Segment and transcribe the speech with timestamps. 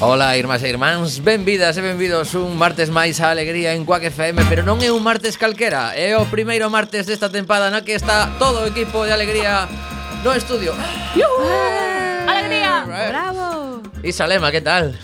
[0.00, 4.46] Ola, irmás e irmáns, benvidas e benvidos un martes máis a alegría en Quack FM
[4.46, 8.30] Pero non é un martes calquera, é o primeiro martes desta tempada na que está
[8.38, 9.66] todo o equipo de alegría
[10.22, 10.70] no estudio
[12.30, 12.86] ¡Alegría!
[12.86, 13.82] ¡Bravo!
[14.06, 14.94] Isa Lema, que tal?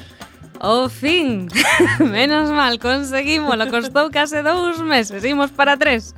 [0.60, 1.48] O fin,
[1.98, 3.56] menos mal, conseguimos.
[3.58, 6.14] Lo costou case dous meses, imos para tres.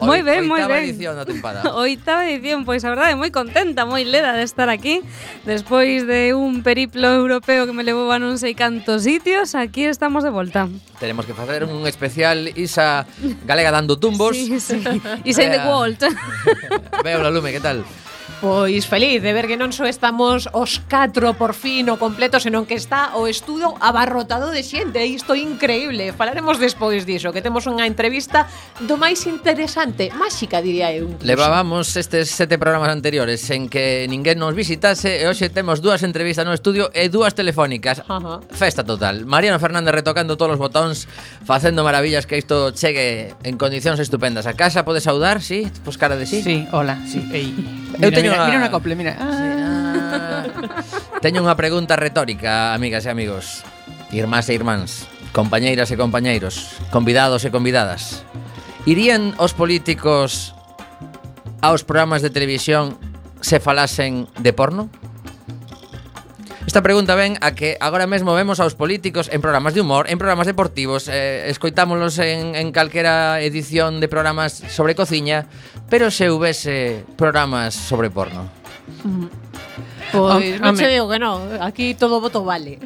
[0.00, 0.70] Moi ben, moi ben.
[0.70, 1.74] Oitava edición da temporada.
[1.82, 5.02] Oitava edición, pois a verdade, moi contenta, moi leda de estar aquí.
[5.44, 10.22] Despois de un periplo europeo que me levou a non sei cantos sitios, aquí estamos
[10.22, 10.70] de volta.
[11.02, 13.04] Tenemos que facer un especial Isa
[13.44, 14.38] Galega dando tumbos.
[14.38, 14.78] Sí, sí.
[15.26, 15.98] Isa in the world.
[17.02, 17.82] Veo la lume, que tal?
[18.42, 22.66] Pois feliz de ver que non só estamos os catro por fin o completo, senón
[22.66, 26.10] que está o estudo abarrotado de xente, e isto é increíble.
[26.10, 28.50] Falaremos despois diso, que temos unha entrevista
[28.82, 31.06] do máis interesante, máxica diría eu.
[31.06, 31.22] Incluso.
[31.22, 36.42] Levábamos estes sete programas anteriores en que ninguén nos visitase e hoxe temos dúas entrevistas
[36.42, 38.02] no estudio e dúas telefónicas.
[38.10, 38.42] Ajá.
[38.50, 39.22] Festa total.
[39.22, 41.06] Mariano Fernández retocando todos os botóns,
[41.46, 44.50] facendo maravillas que isto chegue en condicións estupendas.
[44.50, 45.70] A casa pode saudar, sí?
[45.86, 46.42] Pois cara de sí?
[46.42, 47.22] Sí, hola, sí.
[47.30, 47.54] Ei.
[48.02, 48.74] Eu teño mira, mira unha ah.
[48.74, 49.12] couple, mira.
[49.20, 50.44] Ah.
[51.20, 53.62] Teño unha pregunta retórica, amigas e amigos.
[54.12, 55.06] Irmás e irmáns,
[55.36, 58.24] compañeiras e compañeiros, convidados e convidadas.
[58.88, 60.52] Irían os políticos
[61.62, 62.98] aos programas de televisión
[63.40, 64.90] se falasen de porno?
[66.72, 70.16] Esta pregunta ven a que agora mesmo vemos aos políticos en programas de humor, en
[70.16, 75.52] programas deportivos, eh, escoitámolos en, en calquera edición de programas sobre cociña,
[75.92, 78.48] pero se houvese programas sobre porno.
[79.04, 79.28] Uh.
[80.16, 82.80] Pois, non che digo que non, aquí todo voto vale.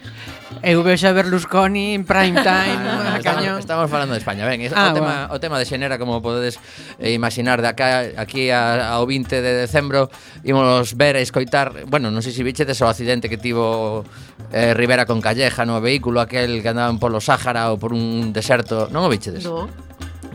[0.62, 3.60] Eu vexo a Berlusconi en prime time, ah, no, cañón.
[3.60, 5.34] Estamos, estamos falando de España, ben, ah, o, tema, bueno.
[5.34, 6.58] o tema de Xenera, como podedes
[6.98, 10.10] eh, imaginar, de acá, aquí a, ao 20 de decembro,
[10.44, 14.04] imos ver e escoitar, bueno, non sei se bichetes o accidente que tivo
[14.52, 18.88] eh, Rivera con Calleja no vehículo aquel que andaban polo Sáhara ou por un deserto,
[18.88, 19.44] non o bichedes?
[19.44, 19.68] Non.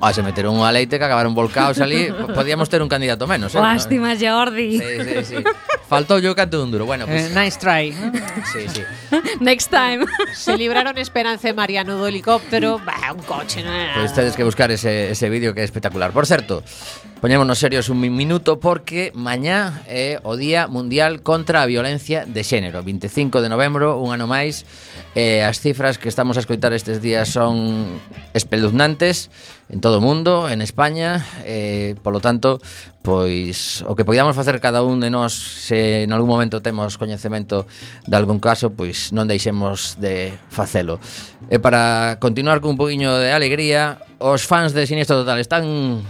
[0.01, 3.61] Ah, se meteron unha leite que acabaron volcados ali Podíamos ter un candidato menos eh?
[3.61, 4.81] Lástima, Jordi.
[4.81, 5.39] Sí, sí, sí
[5.87, 7.93] Faltou yo canto dun duro Bueno, Eh, pues, nice try.
[8.51, 8.81] sí, sí
[9.39, 10.05] Next time.
[10.33, 12.79] Se libraron Esperanza e Mariano do helicóptero.
[12.79, 14.13] Bah, un coche, Pois nada.
[14.15, 16.11] tedes que buscar ese, ese vídeo que é espectacular.
[16.15, 16.63] Por certo,
[17.21, 22.81] Poñémonos serios un minuto porque mañá é o Día Mundial contra a Violencia de Xénero.
[22.81, 24.65] 25 de novembro, un ano máis
[25.13, 28.01] eh, As cifras que estamos a escoitar estes días son
[28.33, 29.29] espeluznantes
[29.69, 32.57] En todo o mundo, en España eh, Polo tanto,
[33.05, 37.69] pois o que podamos facer cada un de nós Se en algún momento temos coñecemento
[38.09, 40.97] de algún caso Pois non deixemos de facelo.
[41.53, 46.01] E para continuar con un poquinho de alegría Os fans de Sinistro Total están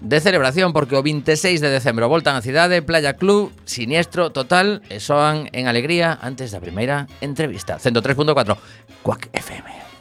[0.00, 4.98] de celebración porque o 26 de decembro voltan a cidade Playa Club Siniestro Total e
[4.98, 7.78] soan en alegría antes da primeira entrevista.
[7.78, 8.58] 103.4
[9.02, 9.93] Quack FM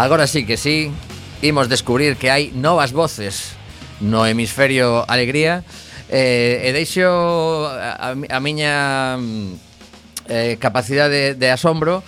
[0.00, 0.90] Agora sí que sí,
[1.42, 3.52] imos descubrir que hai novas voces
[4.00, 5.60] no hemisferio alegría.
[6.08, 9.60] Eh, e deixo a, a miña mm,
[10.32, 12.00] eh, capacidade de, de asombro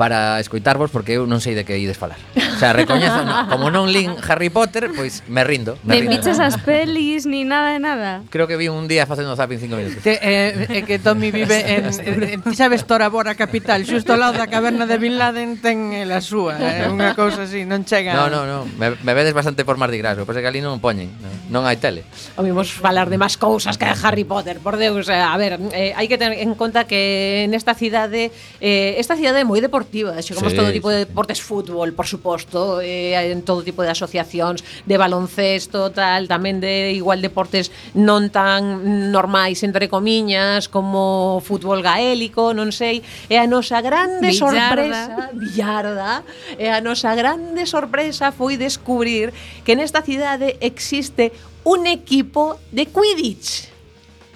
[0.00, 2.16] para escoitarvos porque eu non sei de que ides falar.
[2.32, 5.76] O sea, recoñezo, no, como non lin Harry Potter, pois me rindo.
[5.84, 8.24] Me, me biches as pelis ni nada de nada.
[8.32, 10.00] Creo que vi un día facendo zapping cinco minutos.
[10.00, 14.40] Te, eh, eh, que Tommy vive en, en, en sabes Torabora capital, xusto ao lado
[14.40, 18.16] da caverna de Bin Laden ten eh, la súa, eh, unha cousa así, non chega.
[18.16, 20.64] No, no, no, me, me vedes bastante por Mardi Gras, o que pasa que ali
[20.64, 22.08] non poñen, non, non hai tele.
[22.40, 25.92] Oímos falar de máis cousas que de Harry Potter, por Deus, eh, a ver, eh,
[25.92, 28.32] hai que ter en conta que nesta cidade,
[28.64, 32.06] eh, esta cidade é moi deportiva deportiva, chegamos sí, todo tipo de deportes, fútbol, por
[32.06, 38.30] suposto, eh, en todo tipo de asociacións de baloncesto, tal, tamén de igual deportes non
[38.30, 44.70] tan normais entre comiñas como fútbol gaélico, non sei, e a nosa grande billarda.
[44.70, 46.12] sorpresa, billarda,
[46.54, 49.34] e a nosa grande sorpresa foi descubrir
[49.66, 51.34] que nesta cidade existe
[51.66, 53.68] un equipo de Quidditch.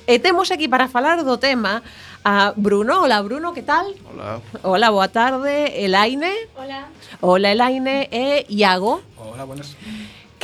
[0.04, 1.80] E temos aquí para falar do tema
[2.24, 3.02] a Bruno.
[3.02, 3.94] Hola Bruno, que tal?
[4.10, 4.40] Hola.
[4.62, 5.84] Hola, boa tarde.
[5.84, 6.32] Elaine.
[6.56, 6.88] Hola.
[7.20, 9.02] Hola Elaine e Iago.
[9.16, 9.76] Hola, buenas.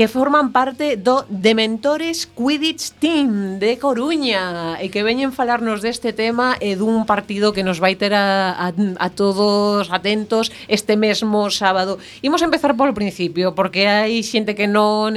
[0.00, 6.57] que forman parte do Dementores Quidditch Team de Coruña e que veñen falarnos deste tema
[6.57, 12.00] e dun partido que nos vai ter a, a, a todos atentos este mesmo sábado.
[12.25, 15.12] Imos empezar polo principio, porque hai xente que non,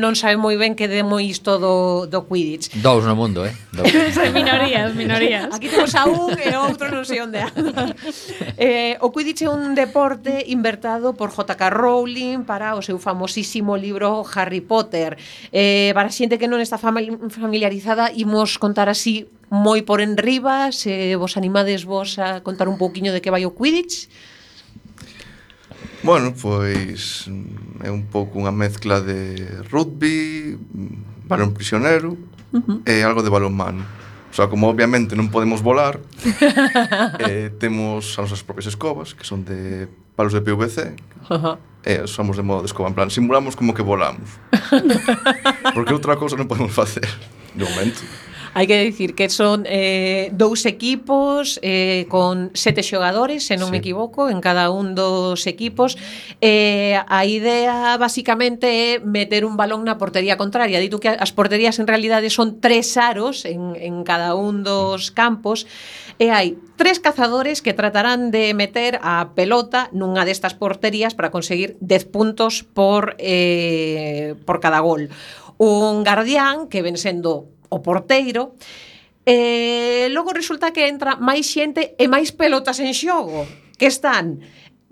[0.00, 2.72] non sabe moi ben que demo isto do, do Quidditch.
[2.80, 3.52] Dous no mundo, eh?
[3.68, 3.84] Dous.
[4.32, 5.52] minorías, minorías.
[5.52, 7.84] Aquí temos a un e outro non sei onde anda.
[8.56, 11.68] eh, o Quidditch é un deporte invertado por J.K.
[11.68, 15.18] Rowling para o seu famosísimo libro Harry Potter.
[15.52, 21.12] Eh, para a xente que non está familiarizada, imos contar así moi por enriba, se
[21.20, 24.08] vos animades vos a contar un pouquiño de que vai o Quidditch.
[26.02, 27.28] Bueno, pois
[27.84, 30.56] é un pouco unha mezcla de rugby,
[31.28, 32.16] balón prisionero
[32.50, 32.78] uh -huh.
[32.88, 33.84] e algo de balonmano.
[34.32, 36.00] O sea, como obviamente non podemos volar,
[37.28, 39.84] eh, temos as nosas propias escobas, que son de
[40.16, 40.96] palos de PVC,
[41.28, 44.28] uh -huh eh, somos de modo de escoba, en plan, simulamos como que volamos.
[45.74, 47.06] Porque outra cousa non podemos facer,
[47.54, 48.02] de momento.
[48.52, 53.72] Hai que dicir que son eh, dous equipos eh, con sete xogadores, se non sí.
[53.72, 55.96] me equivoco, en cada un dos equipos.
[56.44, 60.84] Eh, a idea basicamente é meter un balón na portería contraria.
[60.84, 65.64] Dito que as porterías en realidade son tres aros en, en cada un dos campos
[66.20, 71.80] e hai tres cazadores que tratarán de meter a pelota nunha destas porterías para conseguir
[71.80, 75.08] 10 puntos por, eh, por cada gol.
[75.56, 78.54] Un guardián que ven sendo o porteiro,
[79.22, 83.46] E logo resulta que entra máis xente e máis pelotas en xogo
[83.78, 84.42] que están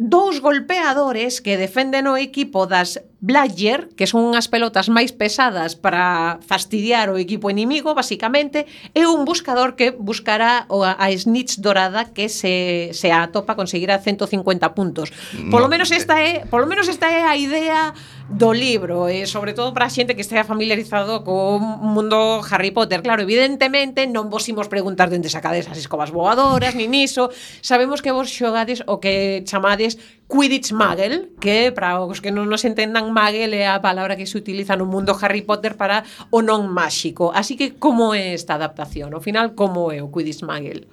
[0.00, 6.40] dous golpeadores que defenden o equipo das Blayer, que son unhas pelotas máis pesadas para
[6.40, 8.64] fastidiar o equipo inimigo, basicamente,
[8.96, 15.12] e un buscador que buscará a snitch dorada que se, se atopa conseguirá 150 puntos.
[15.52, 16.00] Polo no, menos eh.
[16.00, 17.92] esta é, polo menos esta é a idea
[18.30, 23.02] do libro, e sobre todo para a xente que estea familiarizado co mundo Harry Potter.
[23.02, 27.34] Claro, evidentemente non vos imos preguntar dende sacades as escobas voadoras, nin iso.
[27.58, 29.98] Sabemos que vos xogades o que chamades
[30.30, 34.38] Quidditch Muggle, que para os que non nos entendan, Muggle é a palabra que se
[34.38, 37.34] utiliza no mundo Harry Potter para o non máxico.
[37.34, 39.10] Así que como é esta adaptación?
[39.10, 40.86] Ao final, como é o Quidditch Muggle?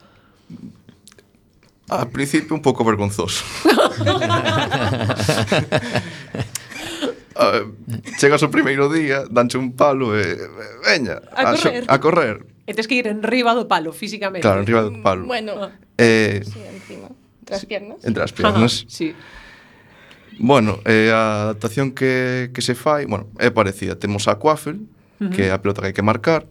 [1.90, 3.46] Al principio un pouco vergonzoso.
[7.38, 7.70] Uh,
[8.18, 10.26] chegas o primeiro día, danche un palo e...
[10.82, 11.84] Veña, a, a correr.
[11.86, 12.36] A, correr.
[12.66, 14.42] E tens que ir enriba do palo, físicamente.
[14.42, 15.22] Claro, enriba do palo.
[15.24, 15.52] Mm, bueno,
[16.02, 17.14] eh, sí, encima.
[17.46, 17.98] Entre as piernas.
[18.02, 18.74] Entre as piernas.
[18.82, 19.14] Ajá, sí.
[20.40, 23.94] Bueno, eh, a adaptación que, que se fai, bueno, é parecida.
[23.98, 24.86] Temos a Quaffle, uh
[25.22, 25.30] -huh.
[25.30, 26.50] que é a pelota que hai que marcar,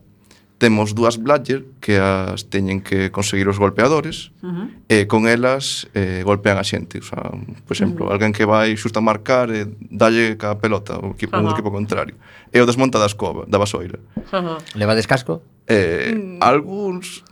[0.59, 4.67] temos dúas Bladger que as teñen que conseguir os golpeadores uh -huh.
[4.89, 7.01] e con elas eh, golpean a xente.
[7.01, 7.29] O sea,
[7.69, 8.13] por exemplo, uh -huh.
[8.17, 11.53] alguén que vai xusto a marcar e dalle ca pelota ao equipo, uh -huh.
[11.53, 12.17] equipo contrario.
[12.49, 14.01] E o desmonta da escoba, da vasoira.
[14.33, 14.57] Uh -huh.
[14.81, 15.45] Levades casco?
[15.69, 16.39] Eh, mm.
[16.41, 17.25] Alguns...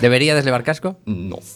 [0.00, 1.00] Deberíades levar casco?
[1.06, 1.38] No.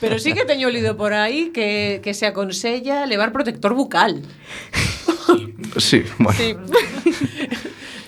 [0.00, 4.22] Pero sí que teño lido por aí que, que se aconsella levar protector bucal.
[5.78, 6.38] Sí, bueno.
[6.38, 6.54] Sí.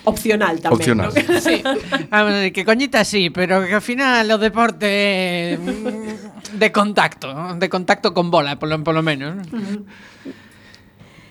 [0.09, 0.81] Opcional tamén.
[0.81, 1.13] Opcional.
[1.13, 1.41] ¿no?
[1.45, 1.61] sí.
[2.09, 7.29] Ah, Ver, que coñita sí, pero que ao final o deporte mm, de contacto,
[7.61, 9.45] de contacto con bola, polo, polo menos.
[9.53, 9.85] Uh.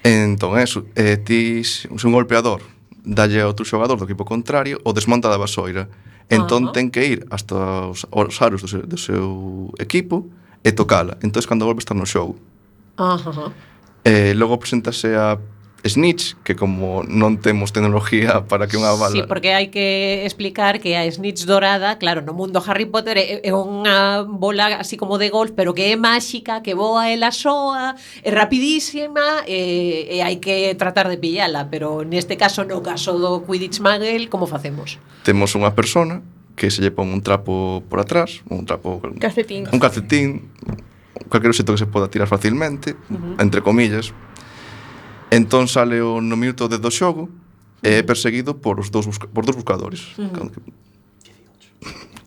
[0.06, 2.62] Entón, eso, eh, ti un golpeador
[3.08, 5.90] dalle outro xogador do equipo contrario o desmonta da vasoira.
[6.30, 6.76] Entón uh -huh.
[6.76, 10.28] ten que ir hasta os, os aros do seu, do seu equipo
[10.64, 11.18] e tocala.
[11.24, 12.36] Entón, cando volve estar no show.
[13.00, 13.52] Uh -huh.
[14.04, 15.40] eh, logo presentase a
[15.86, 19.14] Snitch, que como non temos tecnología para que unha bala...
[19.14, 23.46] Sí, porque hai que explicar que a Snitch dorada, claro, no mundo Harry Potter é,
[23.46, 27.94] é unha bola así como de golf, pero que é máxica, que voa la soa,
[28.26, 33.46] é rapidísima, e, e hai que tratar de pillala, pero neste caso, no caso do
[33.46, 34.98] Quidditch Magel, como facemos?
[35.24, 36.26] Temos unha persona
[36.58, 38.98] que se lle pon un trapo por atrás, un trapo...
[39.22, 39.70] Calcetín.
[39.70, 40.50] Un calcetín,
[41.30, 43.44] calquer objeto que se poda tirar facilmente, uh -huh.
[43.46, 44.10] entre comillas,
[45.32, 47.28] Entón sale o no minuto de do xogo
[47.84, 50.16] e é perseguido por os dous busca, por dous buscadores.
[50.16, 50.88] Mm.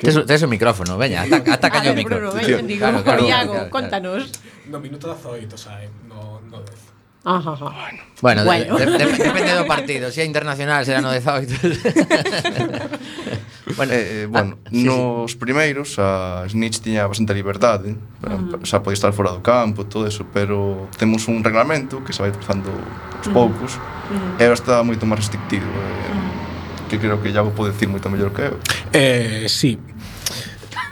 [0.00, 2.33] Tes, tes o micrófono, veña, ataca, ataca o micrófono.
[2.33, 4.33] Bruno, veña, digo, claro, claro, Iago, claro, claro, contanos.
[4.73, 6.90] No minuto 18, sae, no, no 10.
[7.25, 7.90] Ajá, ajá.
[8.23, 8.78] Bueno, bueno.
[8.78, 10.09] De, de, de, depende do partido.
[10.09, 11.52] Se si é internacional será no 18.
[13.77, 15.37] Bueno, eh, eh, bueno ah, sí, nos sí.
[15.39, 18.65] primeiros a Snitch tiña bastante liberdade, uh -huh.
[18.65, 22.33] xa podía estar fora do campo, todo eso, pero temos un reglamento que se vai
[22.33, 23.33] trazando aos mm.
[23.33, 24.43] poucos, uh -huh.
[24.43, 26.89] e está moito máis restrictivo, eh, uh -huh.
[26.89, 28.57] que creo que Iago pode decir moito mellor que eu.
[28.93, 29.79] Eh, sí.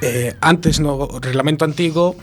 [0.01, 2.15] Eh, antes no reglamento antigo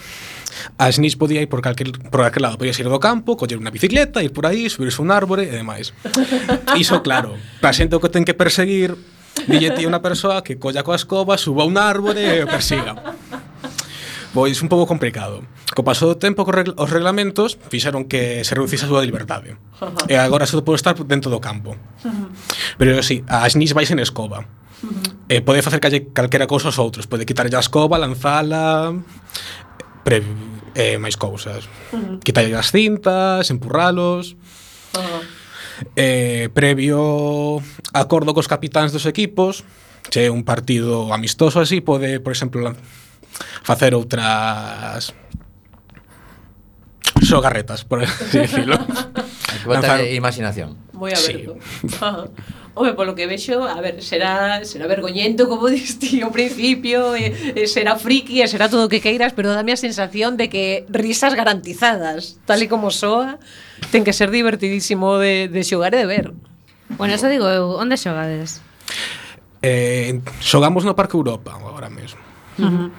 [0.78, 3.72] A Snitch podía ir por calquer, por aquel lado, podía ir do campo, coller unha
[3.72, 5.94] bicicleta, ir por aí, subirse un árbore e demais.
[6.82, 8.96] Iso claro, para xente o que ten que perseguir
[9.48, 12.98] dille ti unha persoa que colla coa escoba, suba un árbore e o persiga.
[14.36, 15.48] Pois un pouco complicado.
[15.72, 19.56] Co paso do tempo, os reglamentos fixeron que se reducise a súa liberdade.
[20.12, 21.80] E agora só pode estar dentro do campo.
[22.76, 24.44] Pero si, sí, as nis vais en escoba.
[25.32, 27.08] E pode facer calle calquera cousa aos outros.
[27.08, 28.92] Pode quitarlle a escoba, lanzala,
[30.04, 30.20] pre,
[30.76, 31.72] eh, máis cousas.
[32.20, 34.36] Quitarlle as cintas, empurralos.
[34.92, 35.35] Uh -huh
[35.96, 37.62] eh, previo
[37.94, 39.64] acordo cos capitáns dos equipos,
[40.10, 42.76] che un partido amistoso así pode, por exemplo,
[43.64, 45.12] facer outras
[47.24, 48.78] xogarretas, por así decirlo.
[49.66, 50.06] Lanzar...
[50.06, 50.78] imaginación.
[50.94, 51.58] Moi aberto.
[51.88, 51.98] Sí.
[52.76, 57.64] Home, polo que vexo, a ver, será, será vergoñento como diste ao principio, e, e
[57.72, 61.40] será friki, e será todo o que queiras, pero dame a sensación de que risas
[61.40, 63.40] garantizadas, tal e como soa,
[63.96, 66.36] ten que ser divertidísimo de, de xogar e de ver.
[67.00, 68.60] Bueno, eso digo eu, onde xogades?
[69.64, 72.20] Eh, xogamos no Parque Europa agora mesmo.
[72.60, 72.90] Uh -huh.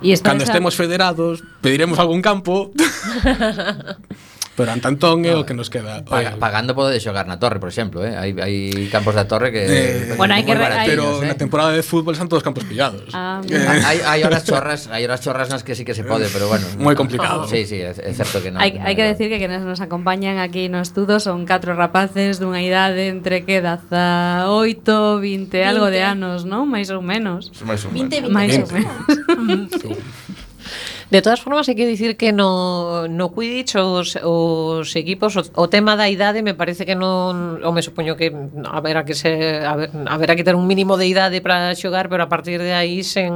[0.00, 0.76] E Cando estemos a...
[0.76, 2.72] federados, pediremos algún campo.
[4.56, 6.00] Pero Antantón é o que nos queda.
[6.02, 8.16] Paga, pagando pode xogar na torre, por exemplo, eh?
[8.16, 9.62] hai, hai campos da torre que...
[9.68, 10.56] Eh, bueno, hai que...
[10.56, 11.28] Baratos, pero eh?
[11.28, 13.12] na temporada de fútbol están todos campos pillados.
[13.12, 13.60] Ah, eh.
[13.60, 16.64] hai, hai horas chorras, hai horas chorras nas que sí que se pode, pero bueno...
[16.80, 17.44] Moi complicado.
[17.46, 18.64] Sí, sí, é, é certo que non.
[18.64, 22.64] Hai, hai que decir que quenes nos acompañan aquí no estudo son catro rapaces dunha
[22.64, 26.64] idade entre que daza 8, 20, 20, algo de anos, non?
[26.64, 27.52] Mais ou menos.
[27.60, 28.08] Mais ou menos.
[28.08, 28.32] 20, 20.
[28.32, 29.70] Mais ou menos.
[31.08, 35.70] De todas formas, hai que dicir que no, no Quidditch os, os equipos, o, o
[35.70, 38.34] tema da idade me parece que non, o me supoño que
[38.66, 42.30] haberá que ser, haber, haberá que ter un mínimo de idade para xogar, pero a
[42.30, 43.30] partir de aí sen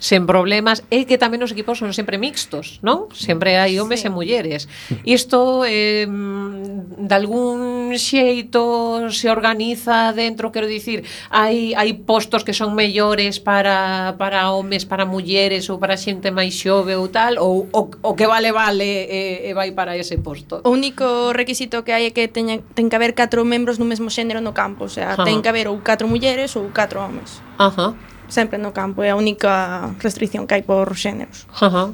[0.00, 3.12] sen problemas e que tamén os equipos son sempre mixtos, non?
[3.12, 4.08] Sempre hai homes sí.
[4.08, 4.64] e mulleres.
[5.04, 12.72] Isto eh, de algún xeito se organiza dentro, quero dicir, hai hai postos que son
[12.72, 17.82] mellores para para homes, para mulleres ou para xente máis xove ou tal ou o,
[17.92, 20.64] o que vale vale e, e vai para ese posto.
[20.64, 24.08] O único requisito que hai é que teña ten que haber catro membros do mesmo
[24.08, 25.28] xénero no campo, o sea, Ajá.
[25.28, 27.44] ten que haber ou catro mulleres ou catro homes.
[27.60, 27.92] Ajá
[28.30, 31.44] sempre no campo, é a única restricción que hai por xéneros.
[31.58, 31.92] Ajá.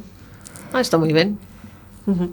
[0.70, 1.40] Ah, está moi ben.
[2.06, 2.30] Uh eh, -huh.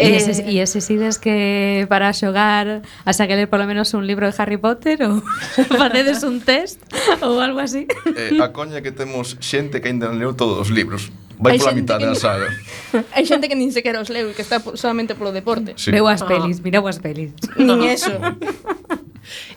[0.00, 4.08] E ese e ese ides que para xogar a xa que ler polo menos un
[4.08, 5.20] libro de Harry Potter ou
[5.80, 6.80] facedes un test
[7.20, 7.84] ou algo así?
[8.16, 11.12] Eh, a coña que temos xente que ainda non leu todos os libros.
[11.36, 12.48] Vai pola mitad da saga.
[13.16, 15.76] Hai xente que nin sequera os leu e que está solamente polo deporte.
[15.76, 15.92] Sí.
[15.92, 16.28] Veu as ah.
[16.28, 16.64] pelis, ah.
[16.64, 17.36] mirou as pelis.
[17.60, 18.12] Nin eso.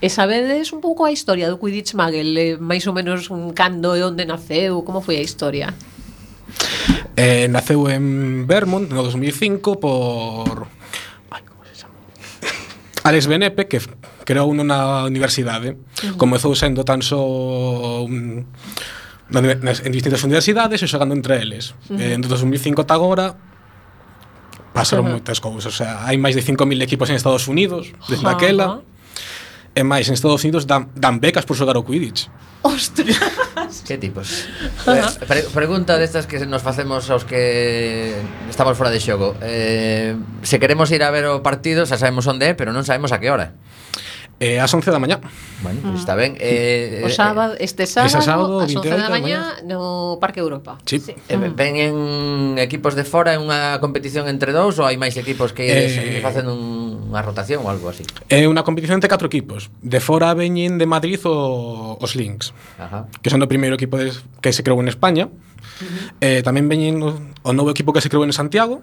[0.02, 3.96] E sabedes un pouco a historia do Quidditch Magel, eh, máis ou menos un cando
[3.96, 5.74] e onde naceu, como foi a historia?
[7.16, 10.68] Eh, naceu en Vermont no 2005 por
[11.32, 11.96] Ai, como se chama?
[13.04, 13.80] Alex Benepe que
[14.26, 15.74] creou uno na universidade.
[15.74, 16.18] Uh -huh.
[16.18, 17.22] Comezou sendo tan só
[18.04, 18.46] un
[19.34, 21.74] en distintas universidades e xogando entre eles.
[21.90, 22.02] Uh -huh.
[22.02, 23.36] Eh, en 2005 ata agora
[24.74, 25.22] pasaron uh -huh.
[25.22, 28.36] moitas cousas, o sea, hai máis de 5000 equipos en Estados Unidos desde uh -huh.
[28.36, 28.68] aquela.
[29.74, 32.30] E máis, en Estados Unidos dan, dan becas por xogar o Quidditch.
[32.62, 33.18] Ostras!
[33.88, 34.46] que tipos.
[34.86, 38.14] Eh, pre pregunta destas que nos facemos aos que
[38.54, 39.34] estamos fora de xogo.
[39.42, 40.14] Eh,
[40.46, 43.18] se queremos ir a ver o partido, xa sabemos onde é, pero non sabemos a
[43.18, 43.58] que hora.
[44.38, 45.18] Eh, ás 11 da mañá.
[45.66, 46.04] Bueno, pues ah.
[46.06, 46.38] está ben.
[46.38, 50.38] Eh, o eh, sábado, eh, este sábado, Esa sábado ás 11 da mañá no Parque
[50.38, 50.78] Europa.
[50.86, 51.02] Sí.
[51.02, 51.18] sí.
[51.18, 51.50] Eh, ah.
[51.50, 51.96] ven en
[52.62, 56.46] equipos de fora, é unha competición entre dous ou hai máis equipos que eh, facen
[56.46, 58.02] un unha rotación ou algo así.
[58.34, 59.70] É unha competición entre catro equipos.
[59.86, 62.50] De fora veñen de Madrid o, os Lynx,
[62.82, 63.06] Ajá.
[63.22, 64.10] que son o primeiro equipo de,
[64.42, 65.30] que se creou en España.
[65.30, 65.53] Uh
[65.84, 66.24] -huh.
[66.24, 68.82] eh, tamén veñen o novo equipo que se creou en Santiago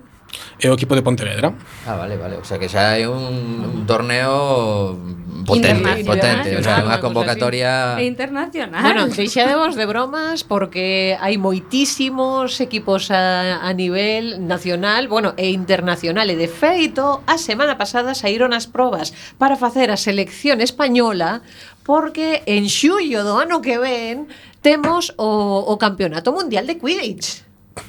[0.61, 1.57] e o equipo de Pontevedra.
[1.89, 2.37] Ah, vale, vale.
[2.39, 4.95] O sea, que xa é un, un torneo
[5.43, 6.55] potente, potente.
[6.55, 7.97] O sea, unha convocatoria...
[7.99, 8.85] E internacional.
[8.85, 16.29] Bueno, deixademos de bromas porque hai moitísimos equipos a, a nivel nacional, bueno, e internacional.
[16.29, 21.43] E de feito, a semana pasada saíron as probas para facer a selección española
[21.91, 24.31] porque en xullo do ano que ven
[24.63, 25.27] temos o,
[25.67, 27.43] o Campeonato Mundial de Quidditch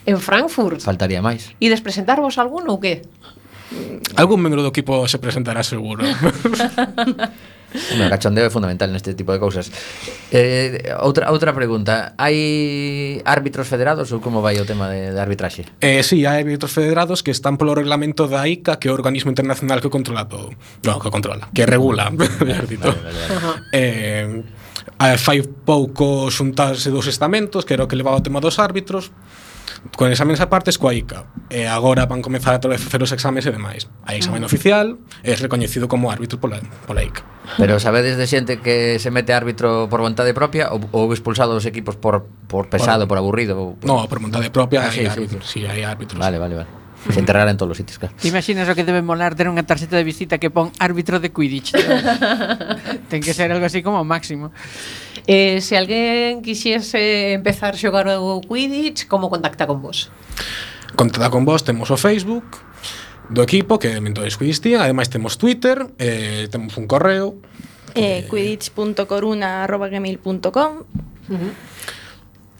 [0.09, 0.81] en Frankfurt.
[0.81, 1.53] Faltaría máis.
[1.61, 3.05] E despresentarvos algún ou que?
[4.17, 6.01] Algún membro do equipo se presentará seguro.
[7.71, 9.71] Bueno, cachondeo é fundamental neste tipo de cousas.
[10.31, 15.63] Eh, outra outra pregunta, hai árbitros federados ou como vai o tema de, de arbitraxe?
[15.79, 18.95] Eh, si, sí, hai árbitros federados que están polo reglamento da ICA, que é o
[18.95, 20.51] organismo internacional que controla todo.
[20.83, 22.11] No, que controla, que regula,
[22.43, 22.91] mellor dito.
[22.91, 23.59] Vale, vale, vale.
[23.71, 24.43] Eh,
[25.17, 29.15] fai pouco xuntarse dos estamentos, que era o que levaba o tema dos árbitros,
[29.97, 31.25] con exámenes aparte coa ICA.
[31.49, 33.89] E agora van comezar a facer os exames e demais.
[34.05, 37.25] Hai examen oficial, é recoñecido como árbitro pola, pola ICA.
[37.57, 41.65] Pero sabedes de xente que se mete árbitro por vontade propia ou, ou expulsado dos
[41.65, 43.53] equipos por, por pesado, por, por aburrido?
[43.57, 43.87] Ou por...
[43.89, 45.43] No, por vontade propia ah, hai sí, árbitros.
[45.43, 45.65] Sí, sí.
[45.65, 46.21] sí, hai árbitros.
[46.21, 46.71] Vale, vale, vale.
[47.09, 48.13] Se enterrara en todos os sitios, claro.
[48.15, 51.33] Te imaginas o que debe molar ter unha tarxeta de visita que pon árbitro de
[51.33, 51.73] Quidditch.
[53.09, 54.53] Ten que ser algo así como máximo.
[55.27, 60.09] Eh, se alguén quixese empezar a xogar o Quidditch, como contacta con vos?
[60.95, 62.43] Contacta con vos, temos o Facebook
[63.29, 67.35] do equipo, que é Mentores Quidditch, ademais temos Twitter, eh, temos un correo,
[67.95, 70.83] eh, quidditch.coruna.gmail.com uh
[71.31, 71.51] -huh.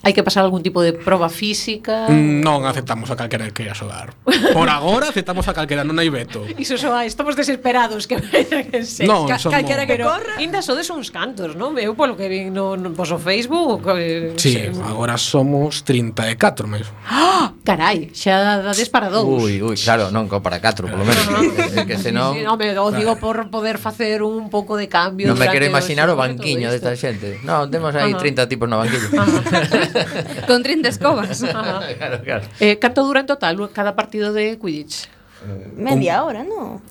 [0.02, 2.10] Hai que pasar algún tipo de proba física?
[2.10, 4.18] Mm, non aceptamos a calquera que queira xogar.
[4.50, 6.42] Por agora aceptamos a calquera, non hai veto.
[6.58, 8.18] Iso soa, estamos desesperados que
[8.74, 9.06] que se.
[9.06, 9.62] Non, Ca somos...
[9.62, 10.42] calquera que corra.
[10.42, 11.78] Inda sodes uns cantos, non?
[11.78, 14.74] Eu polo que vin no, no vosso Facebook, eh, sí, sei.
[14.74, 16.98] agora somos 34 mesmo.
[17.06, 17.54] ¡Ah!
[17.62, 19.30] Carai, xa dades para dous.
[19.30, 21.30] Ui, ui, claro, non co para 4 polo menos.
[21.78, 25.30] é que senón sí, no, me, o digo por poder facer un pouco de cambio.
[25.30, 27.38] Non me quero imaginar o banquiño desta xente.
[27.46, 28.50] Non, temos aí Ajá.
[28.50, 29.14] 30 tipos no banquiño.
[30.47, 31.43] Con 30 escobas.
[31.43, 31.82] Ajá.
[31.97, 32.45] claro, claro.
[32.60, 35.08] Eh, canto dura en total cada partido de Quidditch?
[35.75, 36.82] Media hora, no?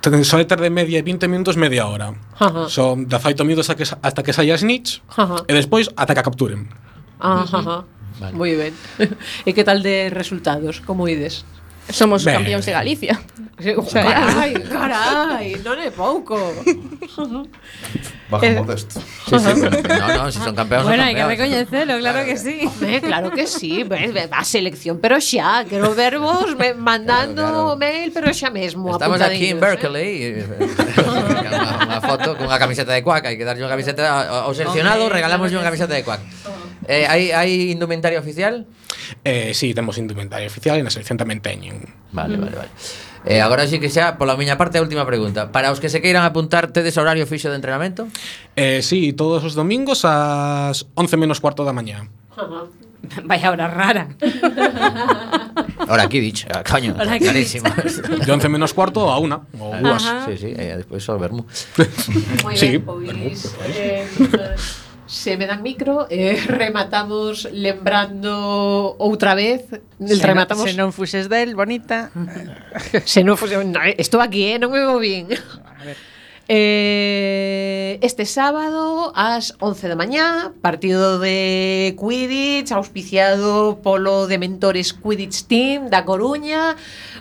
[0.00, 0.12] Ter
[0.60, 2.14] de media 20 minutos media hora.
[2.38, 2.68] Ajá.
[2.68, 5.44] Son 18 minutos hasta que, hasta que saia Snitch Ajá.
[5.46, 6.68] e despois ata que a capturen.
[7.20, 7.84] Ajá, ajá.
[8.32, 8.74] Moi ben.
[9.48, 10.80] e que tal de resultados?
[10.80, 11.44] Como ides?
[11.92, 12.40] Somos Ben.
[12.40, 13.14] campeóns de Galicia.
[13.92, 16.36] Carai, carai, non é pouco.
[18.30, 19.00] Bajo eh, modesto.
[19.00, 20.86] Sí, sí, no, no, si son campeones.
[20.86, 21.06] Bueno, son campeones.
[21.06, 22.60] hay que recoñecelo, claro que sí.
[22.66, 23.84] Hombre, claro que sí.
[24.30, 25.64] A selección, pero xa.
[25.68, 27.76] Quero verbos me, mandando claro, claro.
[27.76, 28.92] mail, pero xa mesmo.
[28.92, 29.60] Estamos aquí en eh.
[29.60, 30.22] Berkeley.
[30.22, 30.46] ¿eh?
[30.48, 31.02] eh
[31.50, 33.26] una, una foto con unha camiseta de cuac.
[33.26, 36.22] Hai que darlle unha camiseta ao seleccionado, regalamos unha camiseta de cuac.
[36.88, 38.64] Eh, hai, hai indumentaria oficial?
[39.24, 41.84] Eh, sí, temos indumentaria oficial e na selección tamén teñen.
[42.14, 42.72] Vale, vale, vale.
[43.28, 45.52] Eh, agora sí que xa, pola miña parte, a última pregunta.
[45.52, 48.08] Para os que se queiran apuntar, tedes horario fixo de entrenamento?
[48.56, 52.08] Eh, sí, todos os domingos ás 11 menos cuarto da mañá.
[53.24, 54.08] Vaya hora rara.
[55.88, 57.24] Ahora aquí dicho, ah, caño, Ahora aquí.
[57.24, 60.04] De 11 menos cuarto a una, o ah, uvas.
[60.26, 61.46] Sí, sí, eh, despois só vermo.
[62.44, 64.06] Muy sí, ben, pois, pues, eh,
[65.10, 70.62] se me dan micro e eh, rematamos lembrando outra vez se rematamos.
[70.62, 72.14] non, se non fuses del bonita.
[73.04, 75.98] Se non fuse no, eh, estou aquí eh, non me movín a ver.
[76.52, 85.46] Eh, este sábado ás 11 da mañá, partido de Quidditch auspiciado polo de mentores Quidditch
[85.46, 86.74] Team da Coruña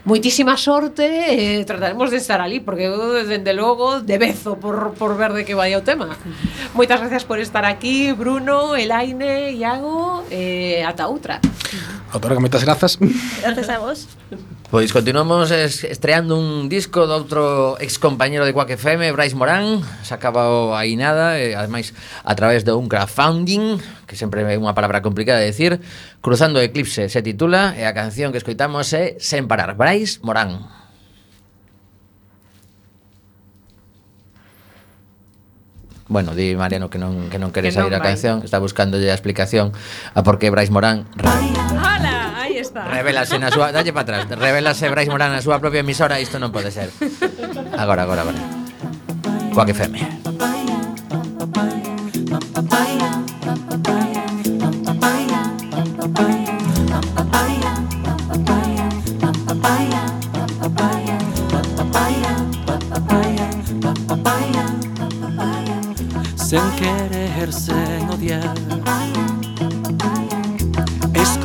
[0.06, 4.94] moitísima sorte e eh, trataremos de estar ali porque eu dende logo de bezo por,
[4.96, 6.16] por ver de que vai o tema.
[6.74, 11.40] Moitas gracias por estar aquí, Bruno, Elaine, Iago, eh, ata outra.
[12.12, 12.98] Autora, moitas grazas.
[13.42, 14.08] Gracias a vos.
[14.70, 19.82] Pois continuamos es, estreando un disco do outro ex compañero de Quack FM, Brais Morán,
[20.06, 20.46] sacaba
[20.78, 25.42] aí nada, e, ademais a través de un crowdfunding, que sempre é unha palabra complicada
[25.42, 25.82] de decir,
[26.22, 30.70] Cruzando Eclipse se titula, e a canción que escoitamos é Sen Parar, Brais Morán.
[36.06, 39.10] Bueno, di Mariano que non, que non quere que non, sair a canción, está buscándolle
[39.10, 39.74] a explicación
[40.14, 41.10] a por que Brais Morán...
[41.26, 42.19] Hola!
[42.70, 42.86] Está.
[42.86, 44.30] Revelase na súa, dalle para atrás.
[44.30, 46.94] Revelase Brais Morán na súa propia emisora, isto non pode ser.
[47.74, 48.38] Agora, agora, agora.
[49.50, 49.98] Coac FM.
[66.50, 69.09] sen querer, sen odiar.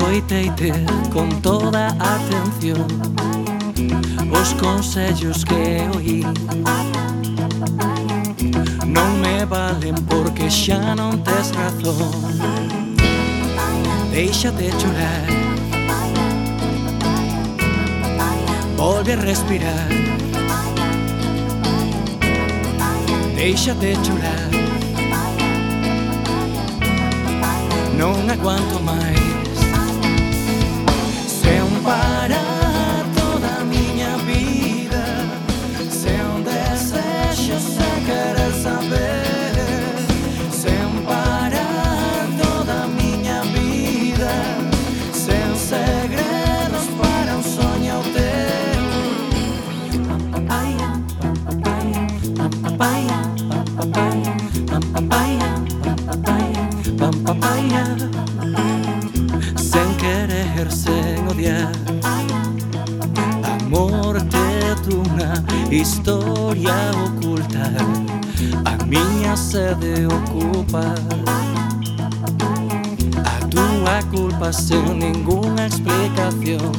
[0.04, 0.72] escoiteite
[1.12, 2.86] con toda a atención
[4.30, 6.22] Os consellos que oí
[8.86, 12.12] Non me valen porque xa non tes razón.
[14.12, 15.24] Deixate chorar
[18.76, 19.88] Volve a respirar.
[23.34, 24.50] Deixate chorar
[27.96, 29.23] Non aguanto máis.
[31.84, 32.40] para
[33.14, 35.04] toda a minha vida.
[35.90, 39.22] Sem desejo, sem querer saber.
[40.50, 44.32] Sem parar toda a minha vida.
[45.12, 48.84] Sem segredos para um sonho teu.
[50.32, 50.90] Papaya,
[51.44, 52.02] papaya,
[52.62, 53.18] papaya,
[53.76, 54.32] papaya,
[54.94, 55.50] papaya,
[56.06, 56.64] papaya,
[57.24, 57.84] papaya.
[58.24, 59.03] papaya.
[60.64, 61.72] persen odiar.
[63.44, 64.46] Amorte
[64.86, 65.32] dunha
[65.70, 67.66] historia oculta
[68.64, 70.94] A miña sede ocupa
[73.24, 76.72] A túa culpa sen ninguna explicación.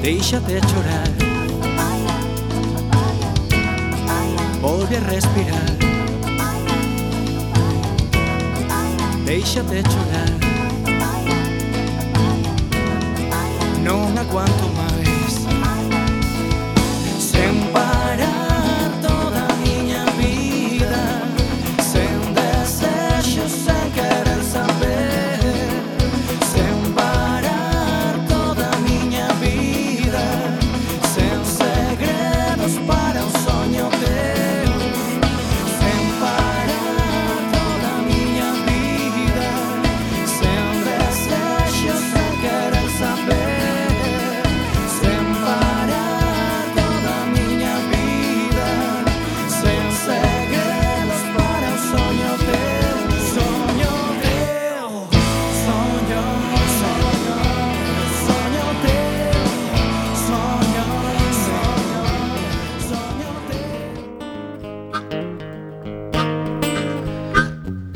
[0.00, 1.10] Deixate chorar.
[4.62, 5.70] Volve a respirar.
[9.26, 10.51] Deixate chorar.
[14.32, 14.81] cuanto más.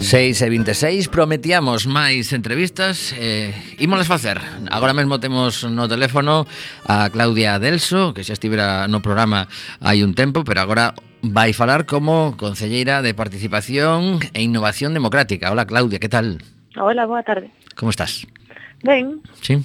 [0.07, 3.51] 6 e 26 prometíamos máis entrevistas eh,
[3.83, 4.39] Ímolas facer.
[4.71, 6.47] Agora mesmo temos no teléfono
[6.87, 9.51] a Claudia Delso Que xa estivera no programa
[9.83, 10.95] hai un tempo Pero agora
[11.27, 15.51] vai falar como Concelleira de Participación e Innovación Democrática.
[15.51, 16.39] Hola Claudia, que tal?
[16.79, 17.51] Hola, boa tarde.
[17.75, 18.31] Como estás?
[18.87, 19.27] Ben.
[19.43, 19.59] Sí.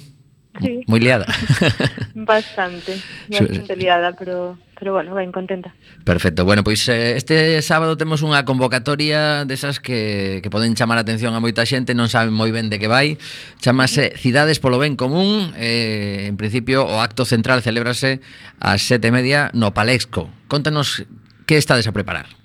[0.60, 0.84] Sí.
[0.86, 1.26] Muy liada.
[2.14, 5.72] Bastante, bastante liada, pero pero bueno, ben contenta.
[6.04, 6.44] Perfecto.
[6.44, 11.32] Bueno, pois eh, este sábado temos unha convocatoria desas que, que poden chamar a atención
[11.32, 13.14] a moita xente, non saben moi ben de que vai.
[13.62, 15.54] Chamase Cidades polo Ben Común.
[15.54, 18.18] Eh, en principio, o acto central celébrase
[18.58, 20.28] ás sete e media no Palexco.
[20.50, 21.06] Contanos
[21.46, 22.41] que estades a preparar.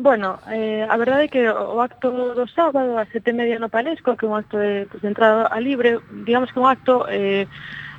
[0.00, 2.08] Bueno, eh, a verdade é que o acto
[2.38, 5.50] do sábado a sete media no Palesco, que é un acto de, pues, de entrada
[5.50, 7.50] a libre, digamos que un acto eh,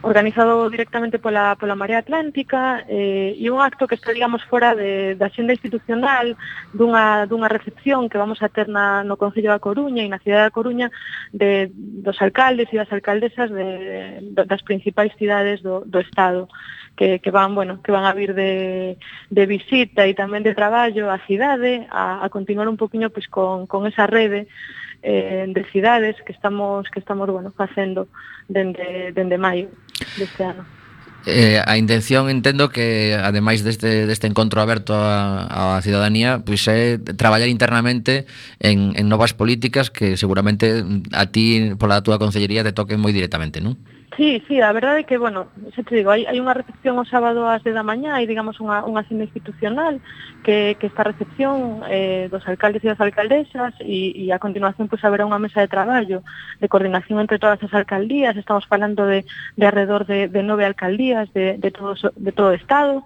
[0.02, 5.20] organizado directamente pola, pola Marea Atlántica eh, e un acto que está, digamos, fora de,
[5.20, 6.40] da xenda institucional
[6.72, 10.48] dunha, dunha recepción que vamos a ter na, no Concello da Coruña e na cidade
[10.48, 10.88] da Coruña
[11.36, 16.48] de, dos alcaldes e das alcaldesas de, de, das principais cidades do, do Estado
[17.00, 18.98] que, que van, bueno, que van a vir de,
[19.30, 23.72] de visita e tamén de traballo á cidade, a, a continuar un poquinho pois, con,
[23.72, 24.52] con esa rede
[25.00, 28.12] eh, de cidades que estamos, que estamos bueno, facendo
[28.52, 29.72] dende, dende maio
[30.20, 30.68] deste ano.
[31.24, 37.48] Eh, a intención entendo que ademais deste, deste encontro aberto á cidadanía pois é traballar
[37.48, 38.28] internamente
[38.60, 40.84] en, en novas políticas que seguramente
[41.16, 43.80] a ti pola túa consellería te toquen moi directamente, non?
[44.18, 47.06] Sí, sí, a verdade é que, bueno, xa te digo, hai, hai unha recepción o
[47.06, 50.02] sábado ás 10 da mañá, e, digamos, unha, unha cena institucional
[50.42, 55.00] que, que esta recepción eh, dos alcaldes e das alcaldesas e, e a continuación, pois,
[55.00, 56.26] pues, haberá unha mesa de traballo
[56.58, 61.30] de coordinación entre todas as alcaldías, estamos falando de, de alrededor de, de nove alcaldías
[61.38, 63.06] de, de, todo, de todo o Estado,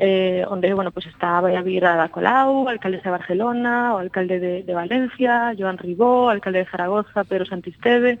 [0.00, 4.74] eh, onde, bueno, pues está Vira da Colau, alcalde de Barcelona, o alcalde de, de
[4.74, 8.18] Valencia, Joan Ribó, alcalde de Zaragoza, Pedro Santisteve,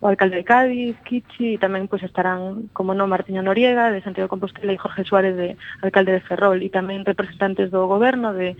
[0.00, 4.30] o alcalde de Cádiz, Kichi, e tamén pois estarán, como non, Martiño Noriega de Santiago
[4.30, 8.54] de Compostela e Jorge Suárez de alcalde de Ferrol e tamén representantes do goberno de,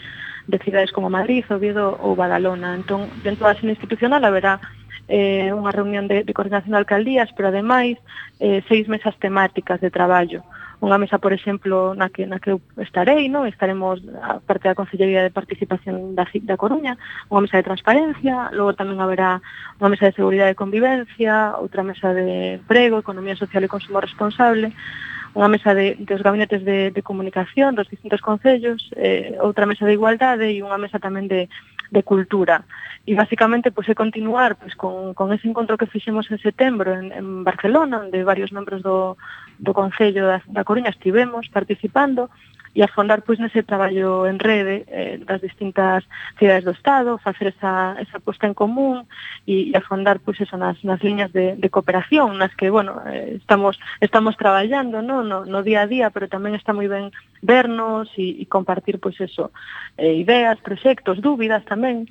[0.50, 2.74] de cidades como Madrid, Oviedo ou Badalona.
[2.74, 4.58] Entón, dentro da xena institucional haberá
[5.06, 7.96] eh, unha reunión de, de coordinación de alcaldías, pero ademais
[8.42, 10.42] eh, seis mesas temáticas de traballo
[10.78, 13.50] unha mesa, por exemplo, na que, na que eu estarei, non?
[13.50, 16.94] estaremos a parte da Consellería de Participación da, da Coruña,
[17.26, 19.42] unha mesa de transparencia, logo tamén haberá
[19.82, 24.70] unha mesa de seguridade e convivencia, outra mesa de emprego, economía social e consumo responsable,
[25.34, 29.98] unha mesa de, dos gabinetes de, de comunicación dos distintos concellos, eh, outra mesa de
[29.98, 31.50] igualdade e unha mesa tamén de,
[31.90, 32.62] de cultura.
[33.02, 37.10] E basicamente pois, é continuar pois, con, con ese encontro que fixemos en setembro en,
[37.10, 39.18] en Barcelona, onde varios membros do,
[39.58, 42.30] do Concello da, da Coruña estivemos participando
[42.78, 46.06] e afondar pois nese traballo en rede eh, das distintas
[46.38, 49.02] cidades do Estado, facer esa, esa posta en común
[49.50, 53.42] e, e afondar pois eso nas, nas liñas de, de cooperación nas que, bueno, eh,
[53.42, 57.10] estamos estamos traballando no, no, no día a día, pero tamén está moi ben
[57.42, 59.50] vernos e, e compartir pois eso,
[59.98, 62.06] eh, ideas, proxectos, dúbidas tamén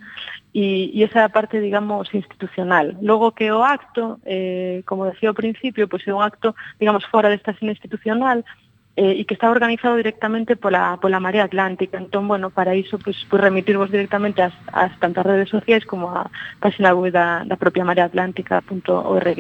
[0.51, 2.99] e, e esa parte, digamos, institucional.
[2.99, 7.31] Logo que o acto, eh, como decía ao principio, pois é un acto, digamos, fora
[7.31, 8.43] desta escena institucional,
[8.97, 12.01] eh, e que está organizado directamente pola, pola Marea Atlántica.
[12.01, 16.33] Entón, bueno, para iso, pues, pues remitirvos directamente as, as tantas redes sociais como a
[16.59, 19.39] página web da, da propia mareaatlántica.org.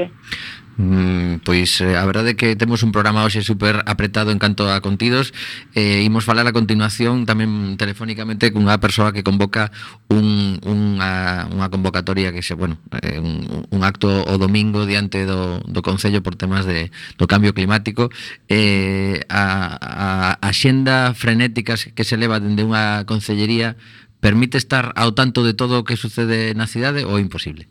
[0.77, 4.69] Mm, pois eh, a verdade é que temos un programa hoxe super apretado en canto
[4.69, 5.33] a contidos
[5.73, 9.73] eh, Imos falar a continuación tamén telefónicamente cunha persoa que convoca
[10.05, 15.65] un, unha, unha convocatoria que se, bueno, eh, un, un acto o domingo diante do,
[15.65, 18.13] do Concello por temas de, do cambio climático
[18.45, 23.81] eh, a, a, a xenda frenética que se leva dende unha concellería
[24.21, 27.65] permite estar ao tanto de todo o que sucede na cidade ou imposible?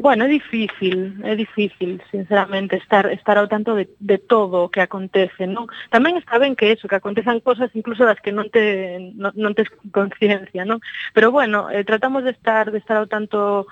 [0.00, 5.44] Bueno, é difícil, é difícil, sinceramente, estar estar ao tanto de, todo o que acontece,
[5.44, 5.68] non?
[5.92, 9.68] Tamén está que eso, que acontezan cosas incluso das que non te non, non tes
[9.92, 10.80] conciencia, non?
[11.12, 13.68] Pero bueno, eh, tratamos de estar de estar ao tanto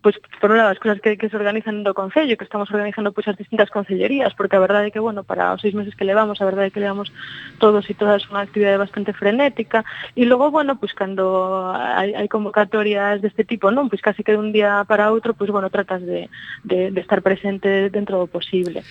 [0.00, 3.12] pues, por un lado as cousas que, que se organizan do concello, que estamos organizando
[3.12, 5.92] pois pues, as distintas concellerías, porque a verdade é que bueno, para os seis meses
[5.92, 7.12] que levamos, a verdade é que levamos
[7.60, 9.84] todos e todas unha actividade bastante frenética
[10.16, 13.92] e logo bueno, pues, cando hai, hai convocatorias deste tipo, non?
[13.92, 16.30] Pois casi que de un día para outro, pois bueno, bueno, tratas de,
[16.62, 18.86] de, de estar presente dentro do posible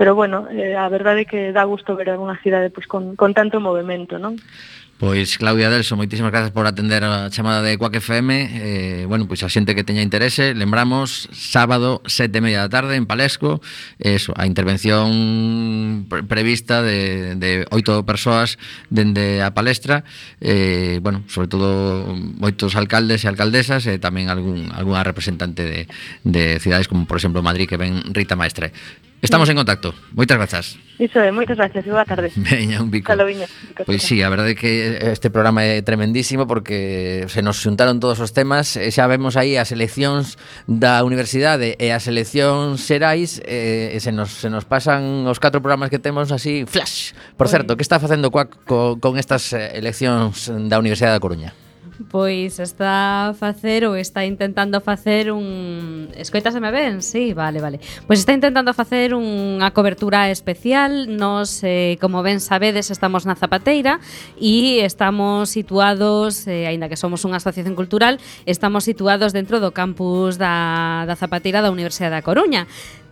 [0.00, 3.36] pero bueno, eh, a verdade é que dá gusto ver unha cidade pois, con, con
[3.36, 4.32] tanto movimento, non?
[5.00, 9.40] Pois Claudia Delso, moitísimas grazas por atender a chamada de Quack FM eh, Bueno, pois
[9.40, 13.64] a xente que teña interese Lembramos, sábado, sete e media da tarde en Palesco.
[13.96, 18.60] Eso, a intervención pre prevista de, de oito persoas
[18.92, 20.04] dende a palestra.
[20.36, 25.88] Eh, Bueno, sobre todo moitos alcaldes e alcaldesas E tamén algún, alguna representante de,
[26.28, 28.76] de cidades como por exemplo Madrid que ven Rita Maestre.
[29.22, 29.92] Estamos en contacto.
[30.16, 30.66] Moitas grazas.
[30.96, 32.32] Iso é, moitas gracias e boa tarde.
[32.40, 33.04] Veña, un bico.
[33.04, 33.44] Caloviña.
[33.84, 38.16] Pois sí, a verdade é que este programa é tremendísimo porque se nos xuntaron todos
[38.24, 43.92] os temas, e xa vemos aí as eleccións da universidade e as eleccións xerais, e
[44.00, 47.12] se nos, se nos pasan os catro programas que temos así, flash.
[47.36, 51.52] Por certo, que está facendo coa, co, con estas eh, eleccións da Universidade da Coruña?
[52.08, 56.08] Pois está a facer ou está intentando facer un...
[56.16, 57.02] Escoitaseme ben?
[57.04, 57.76] Sí, vale, vale.
[58.06, 61.12] Pois está intentando facer unha cobertura especial.
[61.12, 64.00] Nos, eh, como ben sabedes, estamos na Zapateira
[64.40, 68.16] e estamos situados, eh, aínda que somos unha asociación cultural,
[68.48, 72.64] estamos situados dentro do campus da, da Zapateira da Universidade da Coruña.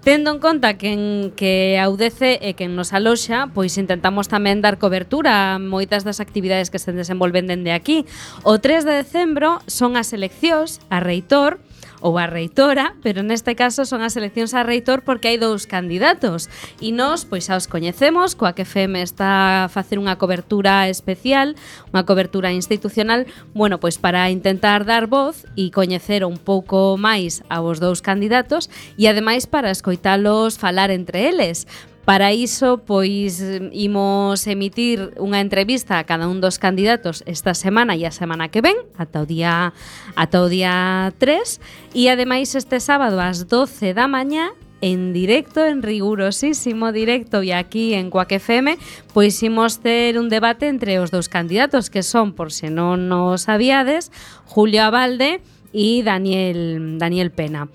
[0.08, 5.52] Tendo en conta quen que audece e quen nos aloxa, pois intentamos tamén dar cobertura
[5.52, 8.08] a moitas das actividades que se desenvolven dende aquí.
[8.40, 11.60] O 3 de decembro son as eleccións a Reitor,
[12.00, 16.46] ou a reitora, pero neste caso son as eleccións a reitor porque hai dous candidatos
[16.78, 21.58] e nós pois xa os coñecemos, coa que FM está a facer unha cobertura especial,
[21.90, 27.82] unha cobertura institucional, bueno, pois para intentar dar voz e coñecer un pouco máis aos
[27.82, 31.66] dous candidatos e ademais para escoitalos falar entre eles.
[32.08, 38.00] Para iso, pois, eh, imos emitir unha entrevista a cada un dos candidatos esta semana
[38.00, 39.76] e a semana que ven, ata o día,
[40.16, 41.60] ata o día 3,
[41.92, 47.92] e ademais este sábado ás 12 da mañá en directo, en rigurosísimo directo e aquí
[47.92, 48.80] en Coac FM,
[49.12, 53.52] pois imos ter un debate entre os dous candidatos que son, por se non nos
[53.52, 54.08] sabíades,
[54.48, 55.44] Julio Abalde
[55.76, 57.68] e Daniel, Daniel Pena.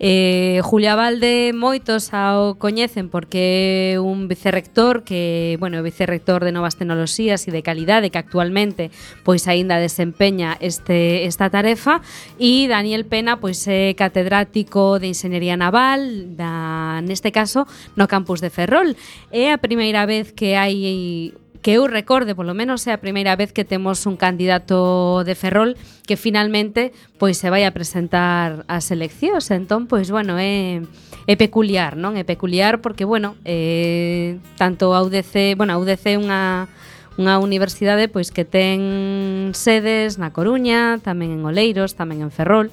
[0.00, 6.74] Eh, Julia Valde moitos ao coñecen porque é un vicerrector que, bueno, vicerrector de novas
[6.74, 8.90] tecnoloxías e de calidade que actualmente
[9.22, 12.02] pois aínda desempeña este esta tarefa
[12.42, 18.50] e Daniel Pena pois é catedrático de Ingeniería Naval da neste caso no campus de
[18.50, 18.98] Ferrol.
[19.30, 23.48] É a primeira vez que hai que eu recorde, polo menos é a primeira vez
[23.48, 29.48] que temos un candidato de Ferrol que finalmente pois se vai a presentar ás eleccións.
[29.48, 30.84] Entón, pois bueno, é
[31.24, 32.20] é peculiar, non?
[32.20, 36.68] É peculiar porque bueno, eh tanto a UDC, bueno, a UDC é unha
[37.16, 42.68] unha universidade pois que ten sedes na Coruña, tamén en Oleiros, tamén en Ferrol,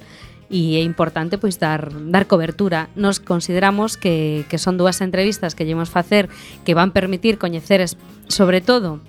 [0.52, 2.92] e é importante pois dar dar cobertura.
[3.00, 6.28] Nos consideramos que que son dúas entrevistas que llevamos facer
[6.68, 7.80] que van permitir coñecer
[8.28, 9.00] sobre todo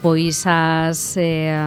[0.00, 1.58] pois as eh,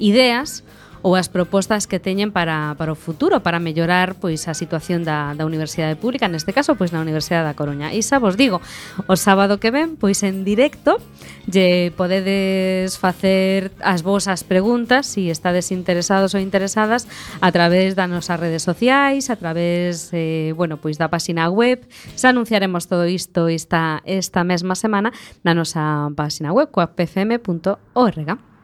[0.00, 0.64] ideas
[1.02, 5.34] ou as propostas que teñen para, para o futuro para mellorar pois a situación da,
[5.34, 7.94] da Universidade Pública, neste caso pois na Universidade da Coruña.
[7.94, 8.60] E xa vos digo,
[9.06, 10.98] o sábado que ven pois en directo
[11.46, 17.06] lle podedes facer as vosas preguntas se si estades interesados ou interesadas
[17.40, 21.82] a través das nosas redes sociais, a través eh, bueno, pois da páxina web.
[22.14, 25.10] Xa anunciaremos todo isto esta esta mesma semana
[25.42, 28.57] na nosa páxina web coapfm.org.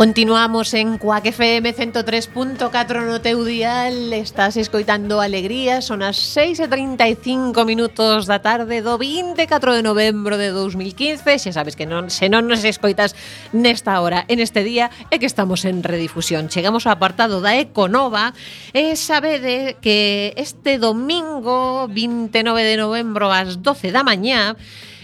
[0.00, 4.16] Continuamos en Cuac FM 103.4 no teu dial.
[4.16, 5.84] Estás escoitando Alegría.
[5.84, 11.52] Son as 6 e 35 minutos da tarde do 24 de novembro de 2015 Xa
[11.52, 13.12] sabes que non, se non nos escoitas
[13.52, 16.48] nesta hora, en este día É que estamos en redifusión.
[16.48, 18.32] Chegamos ao apartado da Econova
[18.72, 24.56] E sabede que este domingo 29 de novembro ás 12 da mañá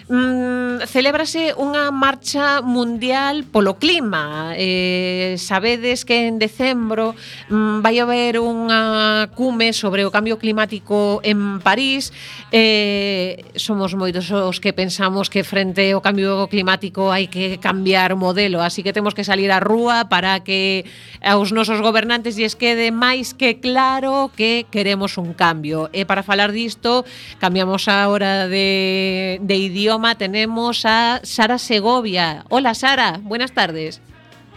[0.09, 4.55] mm, celébrase unha marcha mundial polo clima.
[4.55, 7.19] Eh, sabedes que en decembro
[7.51, 12.15] mm, vai haber unha cume sobre o cambio climático en París.
[12.55, 18.21] Eh, somos moitos os que pensamos que frente ao cambio climático hai que cambiar o
[18.21, 20.87] modelo, así que temos que salir á rúa para que
[21.19, 25.91] aos nosos gobernantes lles quede máis que claro que queremos un cambio.
[25.91, 27.03] E para falar disto,
[27.43, 32.45] cambiamos a hora de, de idioma tenemos a Sara Segovia.
[32.49, 34.01] Hola Sara, buenas tardes.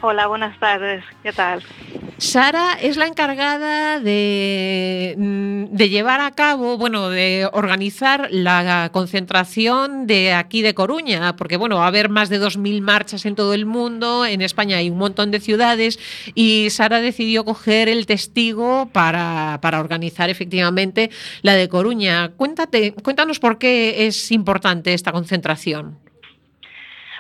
[0.02, 1.04] Hola, buenas tardes.
[1.24, 1.62] ¿Qué tal?
[2.20, 10.08] Sara es la encargada de, mm, de, llevar a cabo, bueno, de organizar la concentración
[10.08, 13.54] de aquí de Coruña, porque bueno, va a haber más de 2.000 marchas en todo
[13.54, 16.00] el mundo, en España hay un montón de ciudades
[16.34, 21.10] y Sara decidió coger el testigo para, para organizar efectivamente
[21.41, 22.30] la de Coruña.
[22.38, 25.97] Cuéntate, cuéntanos por qué es importante esta concentración.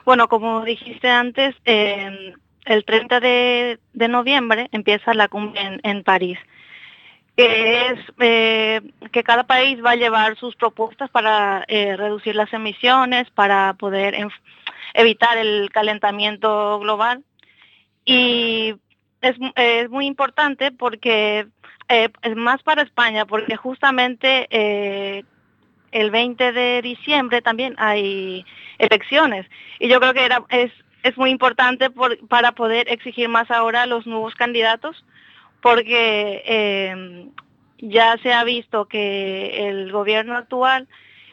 [0.05, 2.33] Bueno, como dijiste antes, eh,
[2.69, 6.37] el 30 de, noviembre empieza la cumbre en, París,
[7.35, 12.53] que es eh, que cada país va a llevar sus propuestas para eh, reducir las
[12.53, 14.15] emisiones, para poder
[14.93, 17.23] evitar el calentamiento global.
[18.05, 18.75] Y
[19.21, 21.47] es, es muy importante porque
[21.87, 24.47] eh, es más para España, porque justamente
[25.91, 28.45] el 20 de diciembre también hay
[28.77, 29.47] elecciones.
[29.79, 30.71] Y yo creo que era, es
[31.03, 35.05] es muy importante por, para poder exigir más ahora a los nuevos candidatos,
[35.61, 37.27] porque eh,
[37.77, 40.87] ya se ha visto que el gobierno actual,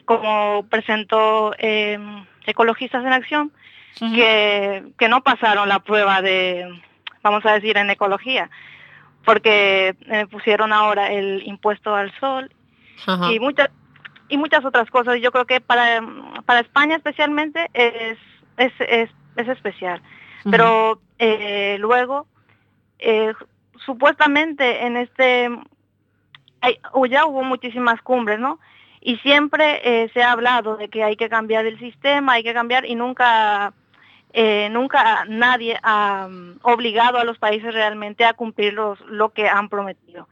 [0.05, 1.99] como presentó eh,
[2.45, 3.51] Ecologistas en Acción,
[4.01, 4.15] uh -huh.
[4.15, 6.81] que, que no pasaron la prueba de,
[7.21, 8.49] vamos a decir, en ecología,
[9.25, 12.49] porque eh, pusieron ahora el impuesto al sol
[13.07, 13.35] uh -huh.
[13.35, 13.69] y muchas
[14.29, 15.19] y muchas otras cosas.
[15.21, 16.01] Yo creo que para,
[16.45, 18.17] para España especialmente es,
[18.57, 20.01] es, es es especial.
[20.01, 20.51] Uh -huh.
[20.51, 22.27] Pero eh, luego,
[22.99, 23.33] eh,
[23.85, 25.49] supuestamente en este,
[26.61, 26.79] hay,
[27.09, 28.59] ya hubo muchísimas cumbres, ¿no?
[29.01, 32.53] Y siempre eh, se ha hablado de que hay que cambiar el sistema, hay que
[32.53, 33.73] cambiar y nunca,
[34.33, 39.47] eh, nunca nadie ha um, obligado a los países realmente a cumplir los, lo que
[39.47, 40.27] han prometido.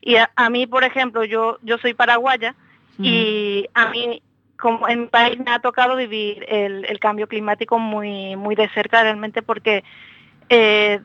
[0.00, 2.54] Y a, a mí, por ejemplo, yo, yo soy paraguaya
[2.98, 3.06] uh -huh.
[3.06, 4.22] y a mí
[4.58, 8.68] como en mi país me ha tocado vivir el, el cambio climático muy, muy de
[8.70, 9.84] cerca realmente porque
[10.48, 11.00] eh,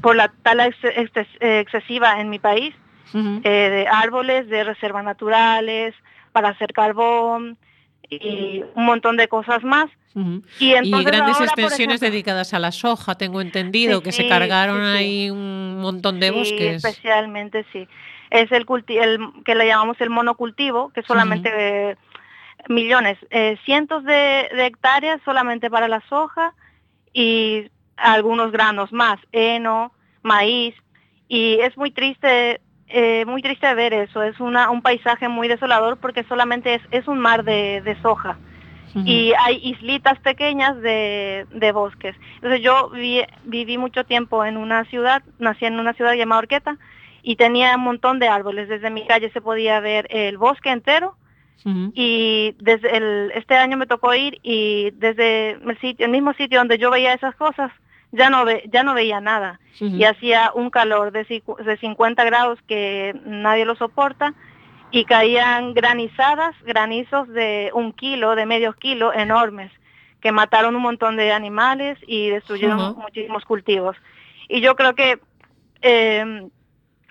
[0.00, 2.74] por la tala ex, ex, excesiva en mi país,
[3.12, 3.40] uh -huh.
[3.44, 5.94] eh, de árboles, de reservas naturales,
[6.32, 7.56] para hacer carbón
[8.08, 9.86] y un montón de cosas más.
[10.14, 10.42] Uh -huh.
[10.58, 14.28] y, y, grandes ahora, extensiones ejemplo, dedicadas a la soja, tengo entendido, sí, que se
[14.28, 14.98] cargaron sí.
[14.98, 16.84] ahí un montón de bosques.
[16.84, 17.86] especialmente sí.
[18.30, 21.48] Es el, el que le llamamos el monocultivo, que solamente...
[21.50, 22.09] Uh -huh
[22.68, 26.54] millones, eh, cientos de, de, hectáreas solamente para la soja
[27.12, 29.92] y algunos granos más, heno,
[30.22, 30.74] maíz,
[31.28, 35.96] y es muy triste, eh, muy triste ver eso, es una, un paisaje muy desolador
[35.98, 38.36] porque solamente es, es un mar de, de soja.
[38.94, 39.06] Uh -huh.
[39.06, 42.16] Y hay islitas pequeñas de, de bosques.
[42.36, 46.76] Entonces yo vi, viví mucho tiempo en una ciudad, nací en una ciudad llamada Orqueta,
[47.22, 48.68] y tenía un montón de árboles.
[48.68, 51.14] Desde mi calle se podía ver el bosque entero,
[51.64, 51.92] Uh -huh.
[51.94, 56.58] Y desde el, este año me tocó ir y desde el, sitio, el mismo sitio
[56.58, 57.70] donde yo veía esas cosas,
[58.12, 59.60] ya no, ve, ya no veía nada.
[59.80, 59.98] Uh -huh.
[59.98, 61.24] Y hacía un calor de,
[61.64, 64.34] de 50 grados que nadie lo soporta
[64.90, 69.70] y caían granizadas, granizos de un kilo, de medio kilo, enormes,
[70.20, 73.02] que mataron un montón de animales y destruyeron uh -huh.
[73.02, 73.96] muchísimos cultivos.
[74.48, 75.20] Y yo creo que
[75.82, 76.48] eh,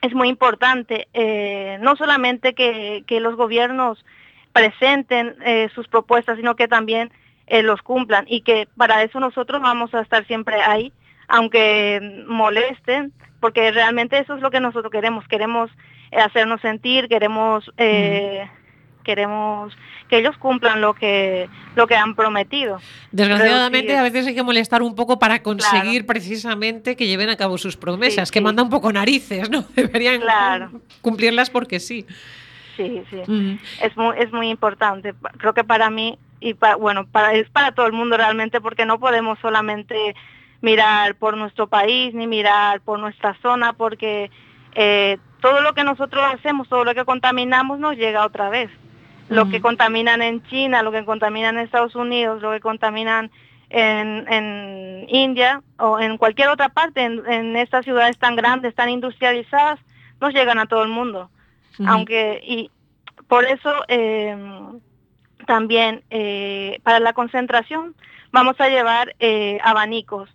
[0.01, 4.05] es muy importante, eh, no solamente que, que los gobiernos
[4.53, 7.11] presenten eh, sus propuestas, sino que también
[7.47, 10.91] eh, los cumplan y que para eso nosotros vamos a estar siempre ahí,
[11.27, 15.71] aunque molesten, porque realmente eso es lo que nosotros queremos, queremos
[16.11, 19.03] eh, hacernos sentir, queremos mm.
[19.03, 19.73] queremos
[20.09, 22.79] que ellos cumplan lo que lo que han prometido.
[23.11, 26.07] Desgraciadamente a veces hay que molestar un poco para conseguir claro.
[26.07, 28.43] precisamente que lleven a cabo sus promesas, sí, que sí.
[28.43, 29.63] manda un poco narices, ¿no?
[29.75, 30.71] Deberían claro.
[31.01, 32.05] cumplirlas porque sí.
[32.87, 33.17] Sí, sí.
[33.17, 33.59] Uh -huh.
[33.81, 35.13] Es muy es muy importante.
[35.37, 38.85] Creo que para mí y para, bueno, para es para todo el mundo realmente porque
[38.85, 40.15] no podemos solamente
[40.61, 44.29] mirar por nuestro país ni mirar por nuestra zona porque
[44.75, 48.69] eh, todo lo que nosotros hacemos, todo lo que contaminamos nos llega otra vez.
[49.29, 53.29] Lo que contaminan en China, lo que contaminan en Estados Unidos, lo que contaminan
[53.69, 58.89] en, en India o en cualquier otra parte, en, en estas ciudades tan grandes, tan
[58.89, 59.79] industrializadas,
[60.19, 61.29] nos llegan a todo el mundo.
[61.85, 62.71] Aunque, y
[63.29, 64.35] por eso eh,
[65.45, 67.95] también eh, para la concentración
[68.31, 70.29] vamos a llevar eh, abanicos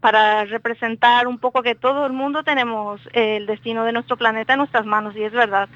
[0.00, 4.58] para representar un poco que todo el mundo tenemos el destino de nuestro planeta en
[4.58, 5.68] nuestras manos y es verdad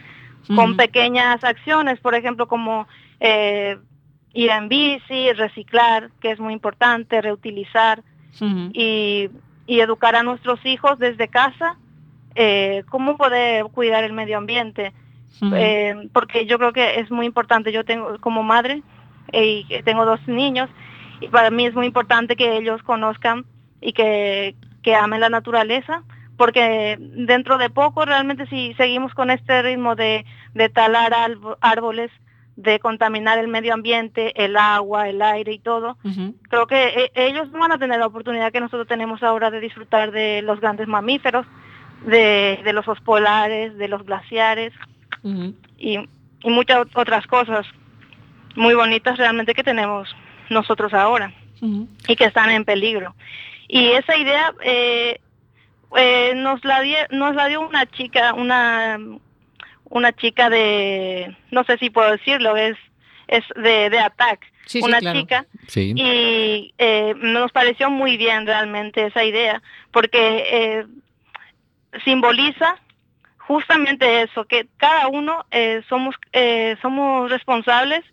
[0.56, 2.88] con pequeñas acciones por ejemplo como
[3.20, 8.02] ir en bici reciclar que es muy importante reutilizar
[8.72, 9.30] y,
[9.66, 11.78] y educar a nuestros hijos desde casa
[12.34, 14.92] eh, cómo poder cuidar el medio ambiente.
[15.52, 18.82] Eh, porque yo creo que es muy importante yo tengo como madre
[19.32, 20.70] eh, y tengo dos niños
[21.20, 23.44] y para mí es muy importante que ellos conozcan
[23.80, 24.54] y que,
[24.84, 26.04] que amen la naturaleza
[26.36, 30.24] porque dentro de poco realmente si seguimos con este ritmo de,
[30.54, 31.12] de talar
[31.60, 32.12] árboles
[32.56, 35.96] de contaminar el medio ambiente, el agua, el aire y todo,
[36.48, 39.60] creo que eh, ellos no van a tener la oportunidad que nosotros tenemos ahora de
[39.60, 41.46] disfrutar de los grandes mamíferos,
[42.06, 44.72] de, de los polares, de los glaciares
[45.78, 47.66] y, y muchas ot- otras cosas
[48.56, 50.14] muy bonitas realmente que tenemos
[50.50, 51.32] nosotros ahora
[52.06, 53.14] y que están en peligro.
[53.68, 55.18] Y esa idea eh,
[55.96, 58.98] eh, nos la die- nos la dio una chica, una
[59.88, 62.76] una chica de no sé si puedo decirlo, es
[63.28, 63.98] es de, de
[64.66, 65.18] Sí, sí, una claro.
[65.20, 65.92] chica Sí.
[65.96, 70.86] y eh, nos pareció muy bien realmente esa idea porque eh,
[72.04, 72.76] simboliza
[73.38, 78.04] justamente eso que cada uno eh, somos eh, somos responsables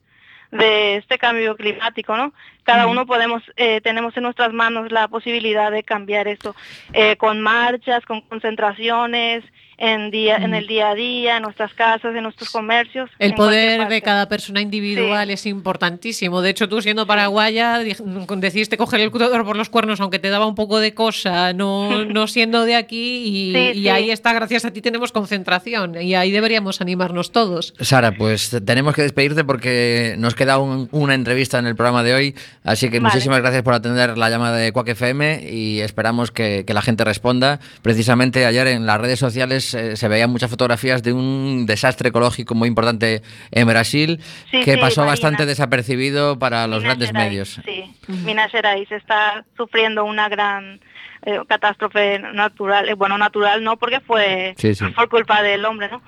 [0.51, 5.71] de este cambio climático no cada uno podemos eh, tenemos en nuestras manos la posibilidad
[5.71, 6.55] de cambiar esto
[6.91, 9.45] eh, con marchas con concentraciones
[9.83, 13.87] en día en el día a día en nuestras casas en nuestros comercios El poder
[13.87, 16.41] de cada persona individual es importantísimo.
[16.41, 17.95] De hecho, tú siendo paraguaya di-
[18.37, 22.05] decidiste coger el toro por los cuernos, aunque te daba un poco de cosa, no,
[22.05, 23.89] no siendo de aquí, y, Sí, y sí.
[23.89, 27.73] ahí está, gracias a ti tenemos concentración, y ahí deberíamos animarnos todos.
[27.79, 32.13] Sara, pues tenemos que despedirte porque nos queda un- una entrevista en el programa de
[32.13, 33.13] hoy, así que Vale.
[33.13, 37.03] muchísimas gracias por atender la llamada de Quack FM y esperamos que, que la gente
[37.03, 37.59] responda.
[37.81, 42.55] Precisamente ayer en las redes sociales eh, se veían muchas fotografías de un desastre ecológico
[42.55, 44.19] muy importante en Brasil
[44.49, 47.61] Sí, que sí, pasó bastante desapercibido para los Minas grandes Gerais, medios.
[47.65, 47.95] Sí,
[48.25, 50.79] Minas Gerais está sufriendo una gran
[51.23, 52.89] eh, catástrofe natural.
[52.89, 54.85] Eh, bueno, natural no, porque fue Sí, sí.
[54.95, 56.01] por culpa del hombre, ¿no?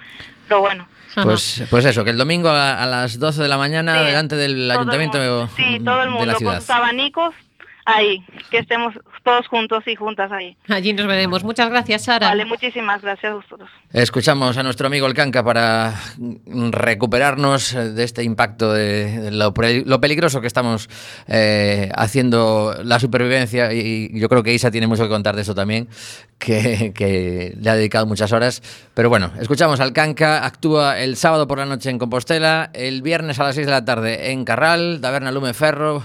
[0.48, 0.88] Pero bueno.
[1.24, 4.36] Pues, pues eso, que el domingo a, a las 12 de la mañana Sí, delante
[4.36, 5.50] del ayuntamiento mundo.
[5.56, 6.60] Sí, todo el de mundo la con ciudad.
[6.62, 7.36] sus abanicos
[7.86, 10.56] ahí, que estemos todos juntos y juntas ahí.
[10.70, 11.44] Allí nos veremos.
[11.44, 12.28] Muchas gracias, Sara.
[12.30, 13.70] Vale, muchísimas gracias a vosotros.
[13.92, 15.94] Escuchamos a nuestro amigo el Canca para
[16.72, 20.90] recuperarnos de este impacto de, lo, pre- lo peligroso que estamos
[21.28, 25.56] eh, haciendo la supervivencia y yo creo que Isa tiene mucho que contar de eso
[25.56, 25.88] también,
[26.38, 28.62] que, que le ha dedicado muchas horas.
[28.94, 33.40] Pero bueno, escuchamos al Canca, actúa el sábado por la noche en Compostela, el viernes
[33.40, 36.04] a las 6 de la tarde en Carral, Taberna Lume Ferro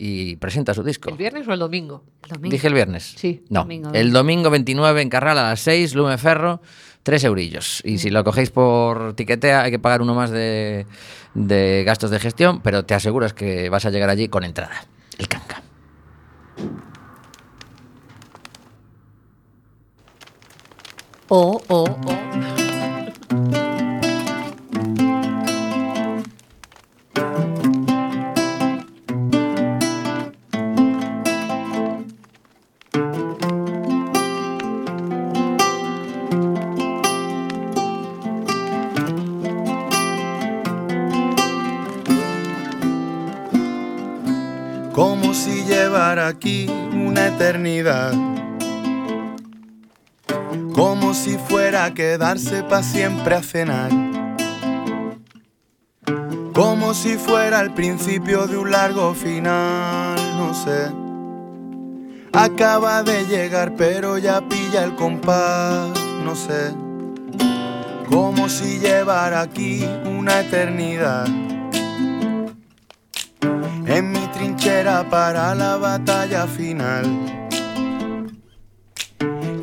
[0.00, 1.10] y presenta su disco.
[1.10, 2.04] ¿El viernes o el domingo?
[2.40, 3.14] Dije el viernes.
[3.16, 3.42] Sí.
[3.48, 6.60] No, Domingo, el domingo 29 en Carral a las 6, Lume Ferro,
[7.02, 7.82] 3 eurillos.
[7.84, 10.86] Y si lo cogéis por tiquetea hay que pagar uno más de,
[11.34, 14.86] de gastos de gestión, pero te aseguras que vas a llegar allí con entrada.
[15.18, 15.62] El canca.
[21.28, 22.57] Oh, oh, oh.
[46.16, 48.12] Aquí una eternidad.
[50.72, 53.90] Como si fuera a quedarse para siempre a cenar.
[56.54, 60.90] Como si fuera el principio de un largo final, no sé.
[62.32, 65.90] Acaba de llegar pero ya pilla el compás,
[66.24, 66.72] no sé.
[68.08, 71.26] Como si llevara aquí una eternidad.
[74.68, 77.04] Trinchera para la batalla final.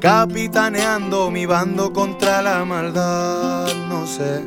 [0.02, 4.44] Capitaneando mi bando contra la maldad, no sé.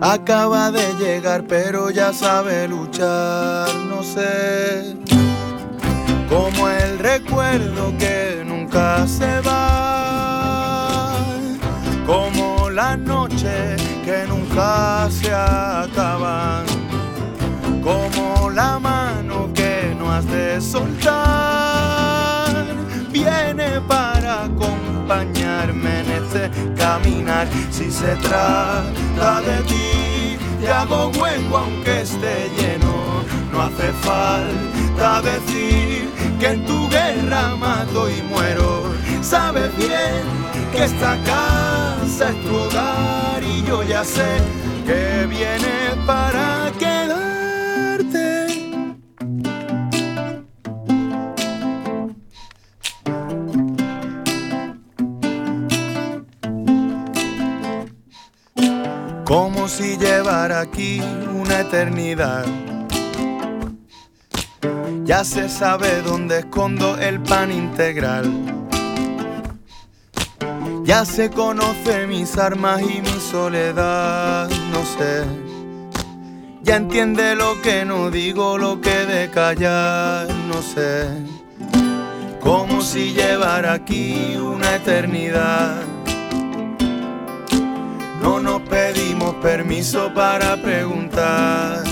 [0.00, 4.94] Acaba de llegar pero ya sabe luchar, no sé.
[6.98, 11.16] recuerdo que nunca se va,
[12.04, 16.75] como las noches que nunca se acaban,
[17.86, 21.14] como la mano que no has de soltar,
[23.12, 27.46] viene para acompañarme en este caminar.
[27.70, 33.22] Si se trata de ti, te hago hueco aunque esté lleno.
[33.52, 36.10] No hace falta decir
[36.40, 38.82] que en tu guerra mato y muero.
[39.22, 40.24] Sabes bien
[40.72, 44.40] que esta casa es tu hogar y yo ya sé
[44.84, 46.85] que viene para quedarte.
[59.26, 61.02] Como si llevara aquí
[61.34, 62.46] una eternidad.
[65.02, 68.30] Ya se sabe dónde escondo el pan integral.
[70.84, 75.24] Ya se conoce mis armas y mi soledad, no sé.
[76.62, 81.08] Ya entiende lo que no digo, lo que de callar, no sé.
[82.40, 85.82] Como si llevara aquí una eternidad.
[88.22, 88.95] No nos pedimos
[89.40, 91.82] permiso para preguntar.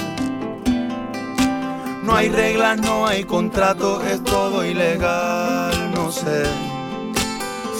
[2.02, 6.44] No hay reglas, no hay contrato, es todo ilegal, no sé.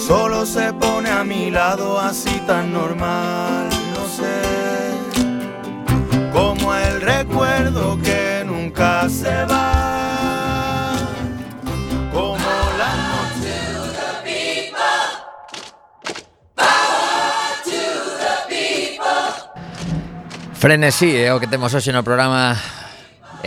[0.07, 4.41] Solo se pone a mi lado así tan normal, no sé.
[6.33, 9.94] Como el recuerdo que nunca se va.
[20.55, 22.55] Frenesí é o que temos hoxe no programa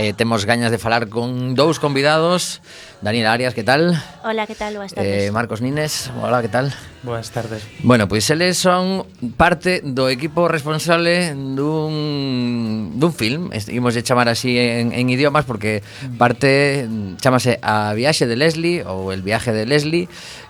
[0.01, 2.63] Eh, temos gañas de falar con dous convidados
[3.03, 4.01] Daniel Arias, que tal?
[4.23, 4.79] Hola, que tal?
[4.79, 6.71] Boas tardes eh, Marcos Nines, hola, que tal?
[7.03, 14.07] Boas tardes Bueno, pois eles son parte do equipo responsable dun, dun film Imos de
[14.07, 15.83] chamar así en, en idiomas Porque
[16.15, 20.07] parte mm, chamase A viaxe de Leslie ou El viaje de Leslie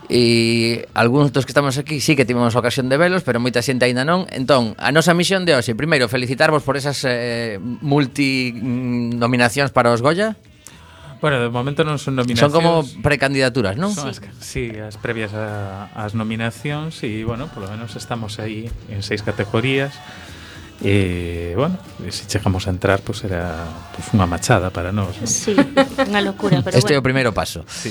[0.09, 3.85] E algúns dos que estamos aquí sí que tivemos ocasión de velos, pero moita xente
[3.85, 4.25] aínda non.
[4.33, 10.01] Entón, a nosa misión de hoxe, primeiro, felicitarvos por esas eh, multi nominacións para os
[10.01, 10.41] Goya.
[11.21, 12.41] Bueno, de momento non son nominacións.
[12.41, 13.93] Son como precandidaturas, non?
[13.93, 19.05] Son as, sí, as previas a, as nominacións e, bueno, polo menos estamos aí en
[19.05, 19.93] seis categorías.
[20.81, 21.77] E, bueno,
[22.09, 25.21] se chegamos a entrar, pois pues, era pues, unha machada para nós.
[25.21, 25.27] ¿no?
[25.27, 25.53] Sí,
[26.07, 26.63] unha locura.
[26.65, 26.97] Pero este bueno.
[26.97, 27.67] é o primeiro paso.
[27.69, 27.91] Sí.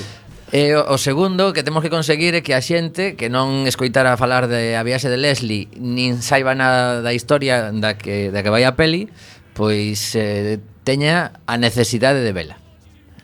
[0.52, 4.16] E o, o segundo que temos que conseguir é que a xente que non escoitara
[4.16, 8.48] falar de a viaxe de Leslie nin saiba nada da historia da que, da que
[8.48, 9.12] vai a peli
[9.52, 12.56] pois eh, teña a necesidade de vela.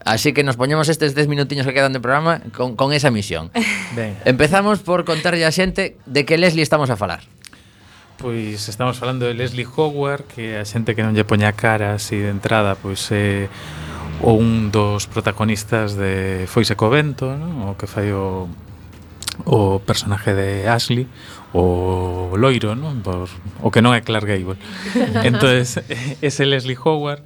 [0.05, 3.49] Así que nos poñemos estes 10 minutiños que quedan de programa con, con esa misión.
[3.97, 4.19] Ben.
[4.27, 7.25] Empezamos por contarlle a xente de que Leslie estamos a falar.
[8.19, 12.19] Pois estamos falando de Leslie Howard, que a xente que non lle poña cara así
[12.19, 13.49] de entrada, pois eh,
[14.23, 17.73] ou un dos protagonistas de Foise Covento, ¿no?
[17.73, 18.47] o que fai o,
[19.45, 21.09] o personaje de Ashley,
[21.55, 22.95] o Loiro, ¿no?
[23.03, 23.31] Por,
[23.63, 24.59] o que non é Clark Gable.
[25.27, 25.83] entonces
[26.23, 27.23] ese Leslie Howard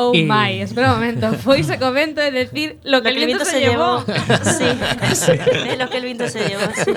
[0.00, 0.22] Oh y...
[0.22, 1.32] my, espera un momento.
[1.44, 4.04] Foise Covento de decir lo que, lo que el viento, se, se llevó.
[4.06, 4.44] llevó.
[4.44, 4.64] sí.
[5.14, 5.32] sí.
[5.32, 6.92] De lo que el viento se llevó, sí.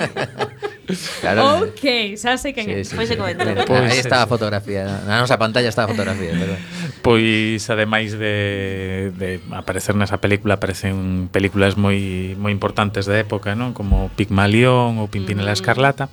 [1.20, 1.62] Claro.
[1.62, 3.18] Ok, xa sei quen sí, sí, Foise sí.
[3.18, 3.42] Covento.
[3.66, 4.86] Pois pues, está a fotografía.
[5.02, 6.62] Na nosa pantalla está a fotografía, perdón.
[7.02, 13.74] Pois ademais de, de aparecer nesa película aparecen películas moi moi importantes da época, non?
[13.74, 15.58] Como Pigmalión ou Pimpinela mm.
[15.58, 16.06] Escarlata.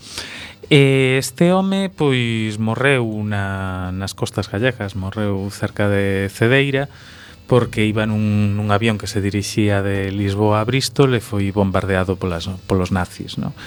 [0.65, 6.89] E este home pois morreu na, nas costas gallegas, morreu cerca de Cedeira
[7.49, 12.13] porque iba nun, nun avión que se dirixía de Lisboa a Bristol e foi bombardeado
[12.17, 13.57] polas, polos nazis, non?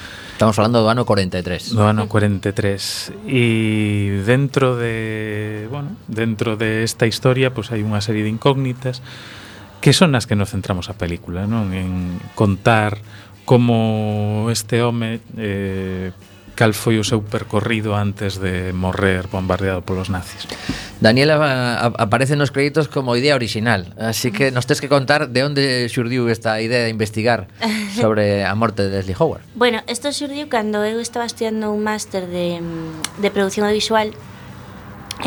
[0.43, 1.71] Estamos falando do ano 43.
[1.71, 3.15] Do ano 43.
[3.31, 8.99] E dentro de, bueno, dentro de esta historia, pois pues, hai unha serie de incógnitas
[9.79, 11.71] que son as que nos centramos a película, non?
[11.71, 12.99] En contar
[13.47, 16.11] como este home eh,
[16.59, 20.43] cal foi o seu percorrido antes de morrer bombardeado polos nazis.
[21.03, 25.27] Daniela eh, a, aparece nos créditos como idea original, así que nos tens que contar
[25.27, 27.51] de onde xurdiu esta idea de investigar
[27.99, 29.43] sobre a morte de Leslie Howard.
[29.53, 32.63] Bueno, isto xurdiu cando eu estaba estudiando un máster de,
[33.19, 34.15] de produción audiovisual.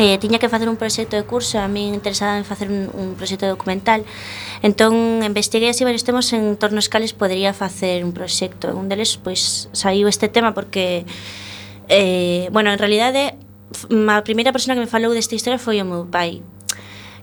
[0.01, 3.13] Eh, tiña que facer un proxecto de curso a min interesada en facer un, un
[3.13, 4.01] proxecto documental.
[4.65, 8.73] Entón investiguei así varios temas en torno aos cales podría facer un proxecto.
[8.73, 11.05] Un deles pois saiu este tema porque
[11.85, 13.37] eh, bueno, en realidade
[14.09, 16.41] a primeira persona que me falou desta historia foi o meu pai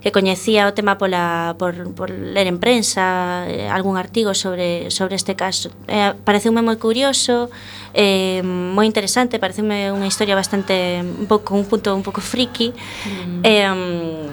[0.04, 5.16] que coñecía o tema pola, por, por ler en prensa eh, algún artigo sobre, sobre
[5.16, 5.72] este caso.
[5.88, 7.48] Eh, pareceume moi curioso,
[7.96, 12.76] eh, moi interesante, pareceume unha historia bastante, un pouco, un punto un pouco friki.
[12.76, 13.40] Mm.
[13.48, 14.28] Eh,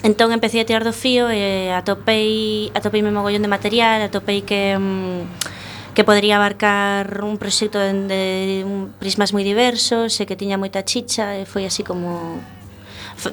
[0.00, 4.48] entón empecé a tirar do fío e eh, atopei, atopei me mogollón de material, atopei
[4.48, 4.80] que...
[4.80, 5.59] Mm,
[5.94, 8.22] que podría abarcar un proxecto de, de
[8.64, 12.38] un prismas moi diversos e que tiña moita chicha e foi así como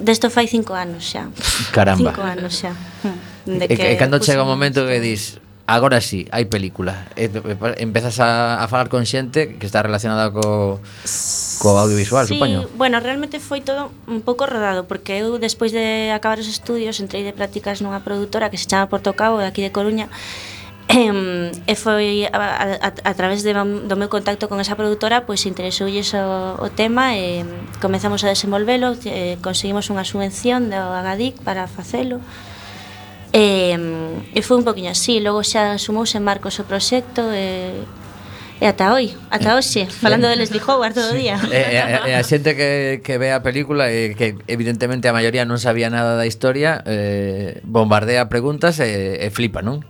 [0.01, 1.29] desto fai cinco anos xa.
[1.71, 2.11] Caramba.
[2.11, 2.73] Cinco anos xa.
[3.05, 3.17] Hmm.
[3.47, 7.27] De que e, e cando chega o momento que dis Agora sí, hai película e,
[7.27, 10.79] e, Empezas a, a falar con xente Que está relacionada co,
[11.59, 16.07] co audiovisual, sí, supoño Bueno, realmente foi todo un pouco rodado Porque eu, despois de
[16.15, 19.75] acabar os estudios Entrei de prácticas nunha produtora Que se chama Portocabo, de aquí de
[19.75, 20.07] Coruña
[20.87, 26.15] e foi a, a, a través de, do meu contacto con esa produtora pois interesoulles
[26.15, 27.43] o, o tema e
[27.83, 32.23] comezamos a desenvolvelo e, conseguimos unha subvención do Agadic para facelo
[33.35, 33.75] e,
[34.31, 37.83] e foi un poquinho así logo xa sumouse Marcos o proxecto e,
[38.57, 41.29] E ata hoy, ata eh, hoxe, eh, falando de Leslie Howard todo o sí.
[41.29, 41.37] día.
[41.53, 45.45] E, e, e a xente que, que ve a película e que evidentemente a maioría
[45.45, 49.85] non sabía nada da historia, eh, bombardea preguntas e, e flipa, non?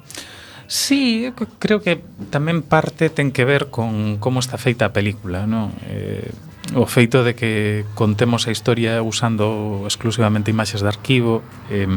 [0.67, 5.71] Sí, creo que tamén parte ten que ver con como está feita a película, non?
[5.87, 6.27] Eh,
[6.75, 11.39] o feito de que contemos a historia usando exclusivamente imaxes de arquivo,
[11.71, 11.87] eh,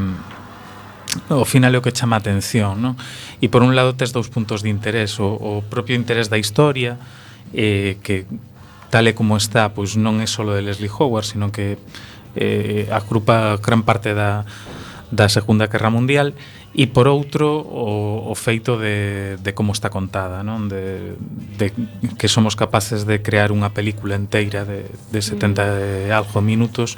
[1.27, 2.95] o final é o que chama a atención, non?
[3.43, 6.95] E por un lado tes dous puntos de interés, o, o propio interés da historia,
[7.51, 8.23] eh, que
[8.87, 11.75] tal e como está, pois non é só de Leslie Howard, sino que
[12.39, 14.47] eh, agrupa gran parte da,
[15.11, 16.33] da Segunda Guerra Mundial
[16.71, 20.71] e por outro o, o feito de, de como está contada non?
[20.71, 21.19] De,
[21.59, 21.75] de
[22.15, 26.95] que somos capaces de crear unha película inteira de, de 70 e algo minutos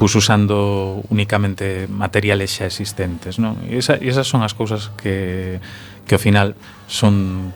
[0.00, 3.60] pois usando únicamente materiales xa existentes non?
[3.68, 5.60] E, esa, esas son as cousas que,
[6.08, 6.56] que ao final
[6.88, 7.52] son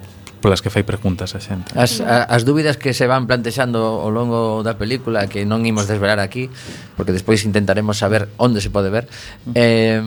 [0.47, 1.75] polas que fai preguntas a xente.
[1.75, 5.91] As, a, as dúbidas que se van plantexando ao longo da película que non imos
[5.91, 6.47] desvelar aquí,
[6.95, 9.11] porque despois intentaremos saber onde se pode ver.
[9.59, 9.99] Eh,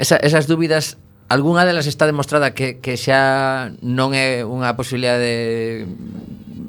[0.00, 0.96] esa, esas dúbidas
[1.30, 5.86] Algúnha delas está demostrada que, que xa non é unha posibilidade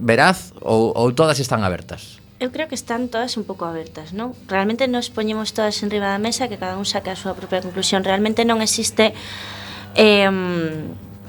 [0.05, 2.21] veraz ou, ou todas están abertas?
[2.37, 4.37] Eu creo que están todas un pouco abertas, non?
[4.45, 7.63] Realmente nos poñemos todas en riba da mesa que cada un saca a súa propia
[7.65, 8.05] conclusión.
[8.05, 9.17] Realmente non existe
[9.97, 10.29] eh,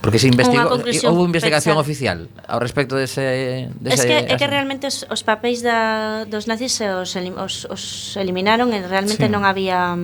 [0.02, 1.86] Porque se investigou, eh, houve investigación pensar.
[1.86, 2.18] oficial
[2.50, 6.74] ao respecto dese, dese Es que é que realmente os, os papéis da, dos nazis
[6.74, 7.82] se os, os, os
[8.18, 9.32] eliminaron e realmente sí.
[9.32, 9.94] non había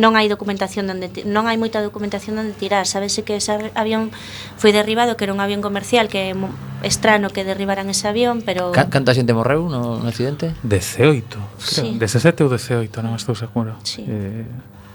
[0.00, 2.88] non hai documentación onde non hai moita documentación onde tirar.
[2.88, 4.08] Sabese que ese avión
[4.56, 6.34] foi derribado, que era un avión comercial que é
[6.80, 10.56] estrano que derribaran ese avión, pero Canta xente morreu no, no accidente?
[10.64, 11.44] 18, creo.
[11.60, 11.92] Sí.
[11.92, 13.76] 17 ou 18, non estou seguro.
[13.84, 14.00] Sí.
[14.08, 14.48] Eh,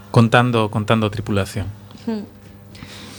[0.10, 1.70] contando contando a tripulación.
[2.10, 2.41] Mm.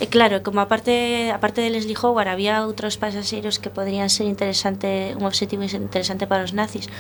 [0.02, 5.14] E claro, como aparte aparte de Leslie Howard había outros pasaxeiros que podrían ser interesante
[5.14, 6.90] un obxectivo interesante para os nazis.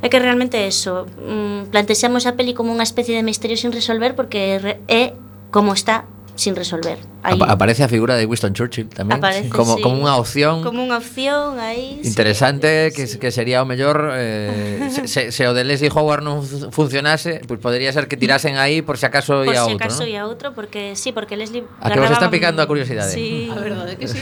[0.00, 4.16] É que realmente eso, mm, plantexamos a peli como unha especie de misterio sin resolver
[4.16, 4.56] porque
[4.88, 5.12] é
[5.52, 6.98] como está sin resolver.
[7.22, 7.38] Ahí.
[7.46, 9.82] aparece a figura de Winston Churchill tamén aparece, como, sí.
[9.82, 13.16] como unha opción como unha opción aí interesante sí, que, sí.
[13.22, 17.62] que sería o mellor eh, se, se, se o de Leslie Howard non funcionase pois
[17.62, 20.02] pues podría ser que tirasen aí por se si acaso e a outro por se
[20.02, 20.18] acaso e ¿no?
[20.18, 23.62] a outro porque sí porque Leslie a que vos está picando a curiosidade sí, a
[23.62, 24.18] verdade que sí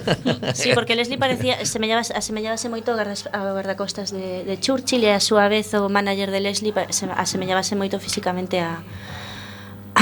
[0.52, 5.48] sí porque Leslie parecía semellabase, asemellábase moito a guardacostas de, de Churchill e a súa
[5.48, 8.84] vez o manager de Leslie asemellábase moito físicamente a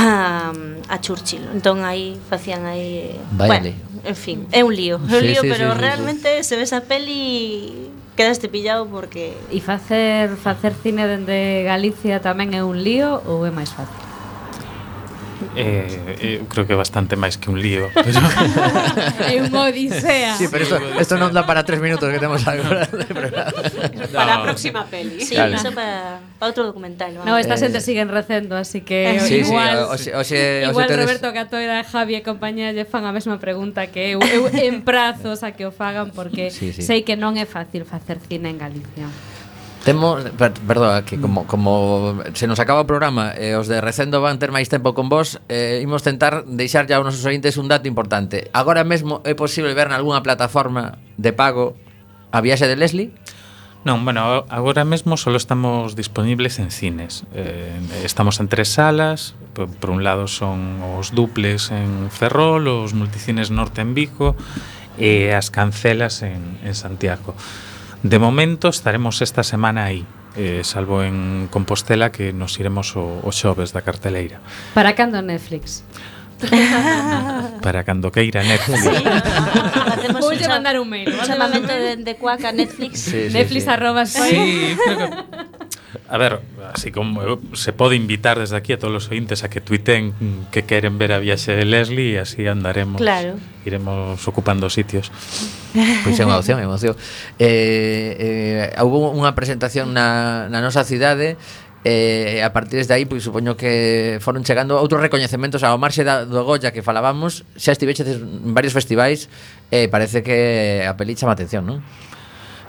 [0.02, 0.52] a,
[0.88, 1.46] a Churchill.
[1.54, 3.78] Entón aí facían aí Baile.
[3.78, 6.50] Bueno, en fin, é un lío, é un lío, sí, pero sí, realmente sí.
[6.50, 12.60] se ves a peli quedaste pillado porque E facer facer cine dende Galicia tamén é
[12.60, 14.11] un lío ou é máis fácil?
[15.56, 18.18] Eh, eu creo que é bastante máis que un lío pero...
[19.28, 20.36] É unha odisea.
[20.38, 22.88] Sí, pero isto, esto non dá para tres minutos que temos agora
[24.12, 25.20] Para a próxima peli.
[25.20, 25.54] Sí, claro.
[25.54, 27.28] iso para, para outro documental vamos.
[27.28, 27.84] No, esta xente eh...
[27.84, 31.04] siguen recendo, así que sí, igual sí, oxe, o, Igual tedes...
[31.04, 34.20] Roberto Catoira, Javi e compañía lle fan a mesma pregunta que eu.
[34.22, 36.82] Eu en prazos a que o fagan porque sí, sí.
[36.82, 39.08] sei que non é fácil facer cine en Galicia.
[39.84, 43.82] Temos, per, perdón, que como, como se nos acaba o programa e eh, os de
[43.82, 47.58] Recendo van ter máis tempo con vos, eh, imos tentar deixar ya aos nosos ointes
[47.58, 48.46] un dato importante.
[48.54, 51.74] Agora mesmo é posible ver nalgúna plataforma de pago
[52.30, 53.10] a viaxe de Leslie?
[53.82, 57.26] Non, bueno, agora mesmo só estamos disponibles en cines.
[57.34, 57.74] Eh,
[58.06, 63.50] estamos en tres salas, por, por un lado son os duples en Ferrol, os multicines
[63.50, 64.38] norte en Vico
[64.94, 67.34] e as cancelas en, en Santiago.
[67.34, 67.71] Santiago
[68.02, 70.04] De momento estaremos esta semana aí,
[70.36, 74.42] eh, salvo en Compostela que nos iremos o, o xoves da carteleira.
[74.74, 75.84] Para cando Netflix?
[77.62, 78.82] Para cando queira Netflix.
[78.82, 78.90] Sí.
[79.86, 81.14] Hacemos Voulle mandar un mail.
[81.14, 83.00] Un chamamento de, de cuaca Netflix.
[83.00, 83.70] Sí, sí, Netflix sí.
[83.70, 84.30] arroba soy.
[84.30, 85.10] Sí, creo que
[86.08, 86.40] A ver,
[86.72, 87.20] así como
[87.52, 90.12] se pode invitar desde aquí a todos os ointes a que tuiten
[90.50, 93.36] que queren ver a viaxe de Leslie e así andaremos, claro.
[93.64, 95.12] iremos ocupando sitios.
[96.04, 96.96] Pois é unha opción, é unha opción.
[97.36, 101.36] Eh, eh, houve unha presentación na, na nosa cidade
[101.84, 106.24] eh, a partir de aí, pois supoño que foron chegando outros recoñecementos ao marxe da,
[106.24, 109.26] do Goya que falábamos, xa estiveches en varios festivais
[109.74, 111.82] e eh, parece que a peli chama atención, non?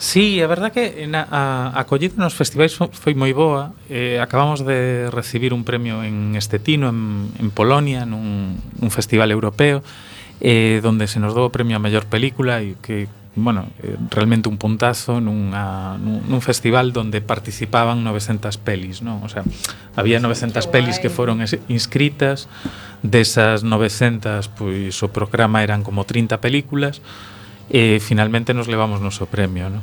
[0.03, 1.85] Sí, a verdad que na, a, a
[2.19, 3.71] nos festivais foi moi boa.
[3.87, 9.79] Eh, Acabamos de recibir un premio en Estetino, en, en Polonia, nun, nun festival europeo
[10.43, 13.07] eh, Donde se nos dou o premio a mellor película E que,
[13.39, 19.23] bueno, eh, realmente un puntazo nunha, nun, nun festival donde participaban 900 pelis non?
[19.23, 19.47] O sea,
[19.95, 21.39] había 900 pelis que foron
[21.71, 22.51] inscritas.
[23.07, 26.99] Desas 900, pois o programa eran como 30 películas
[27.69, 29.81] eh, finalmente nos levamos noso premio, ¿no?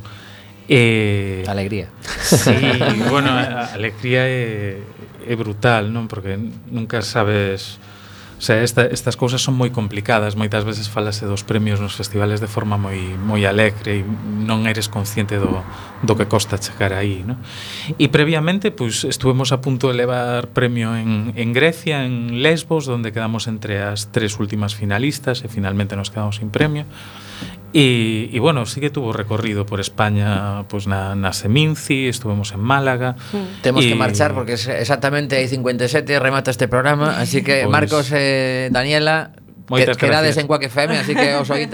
[0.72, 1.88] Eh, alegría.
[2.22, 2.54] Sí,
[3.10, 4.78] bueno, a alegría é,
[5.26, 6.06] é brutal, non?
[6.06, 6.38] Porque
[6.70, 7.82] nunca sabes...
[8.38, 12.40] O sea, esta, estas cousas son moi complicadas, moitas veces falase dos premios nos festivales
[12.40, 15.60] de forma moi moi alegre e non eres consciente do,
[16.00, 17.36] do que costa chegar aí, no?
[18.00, 22.88] E previamente, pois, pues, estuvemos a punto de levar premio en, en Grecia, en Lesbos,
[22.88, 26.88] Donde quedamos entre as tres últimas finalistas e finalmente nos quedamos sin premio.
[27.72, 32.60] E, e bueno, sí que tuvo recorrido por España pues na, na Seminci, estuvemos en
[32.60, 33.14] Málaga.
[33.30, 33.62] Mm.
[33.62, 33.90] Temos y...
[33.90, 35.86] que marchar porque es exactamente hai 57
[36.18, 37.70] remata este programa, así que pues...
[37.70, 39.38] Marcos e eh, Daniela,
[39.70, 41.60] Moitas quedades quedades en Quack FM, así que os ointes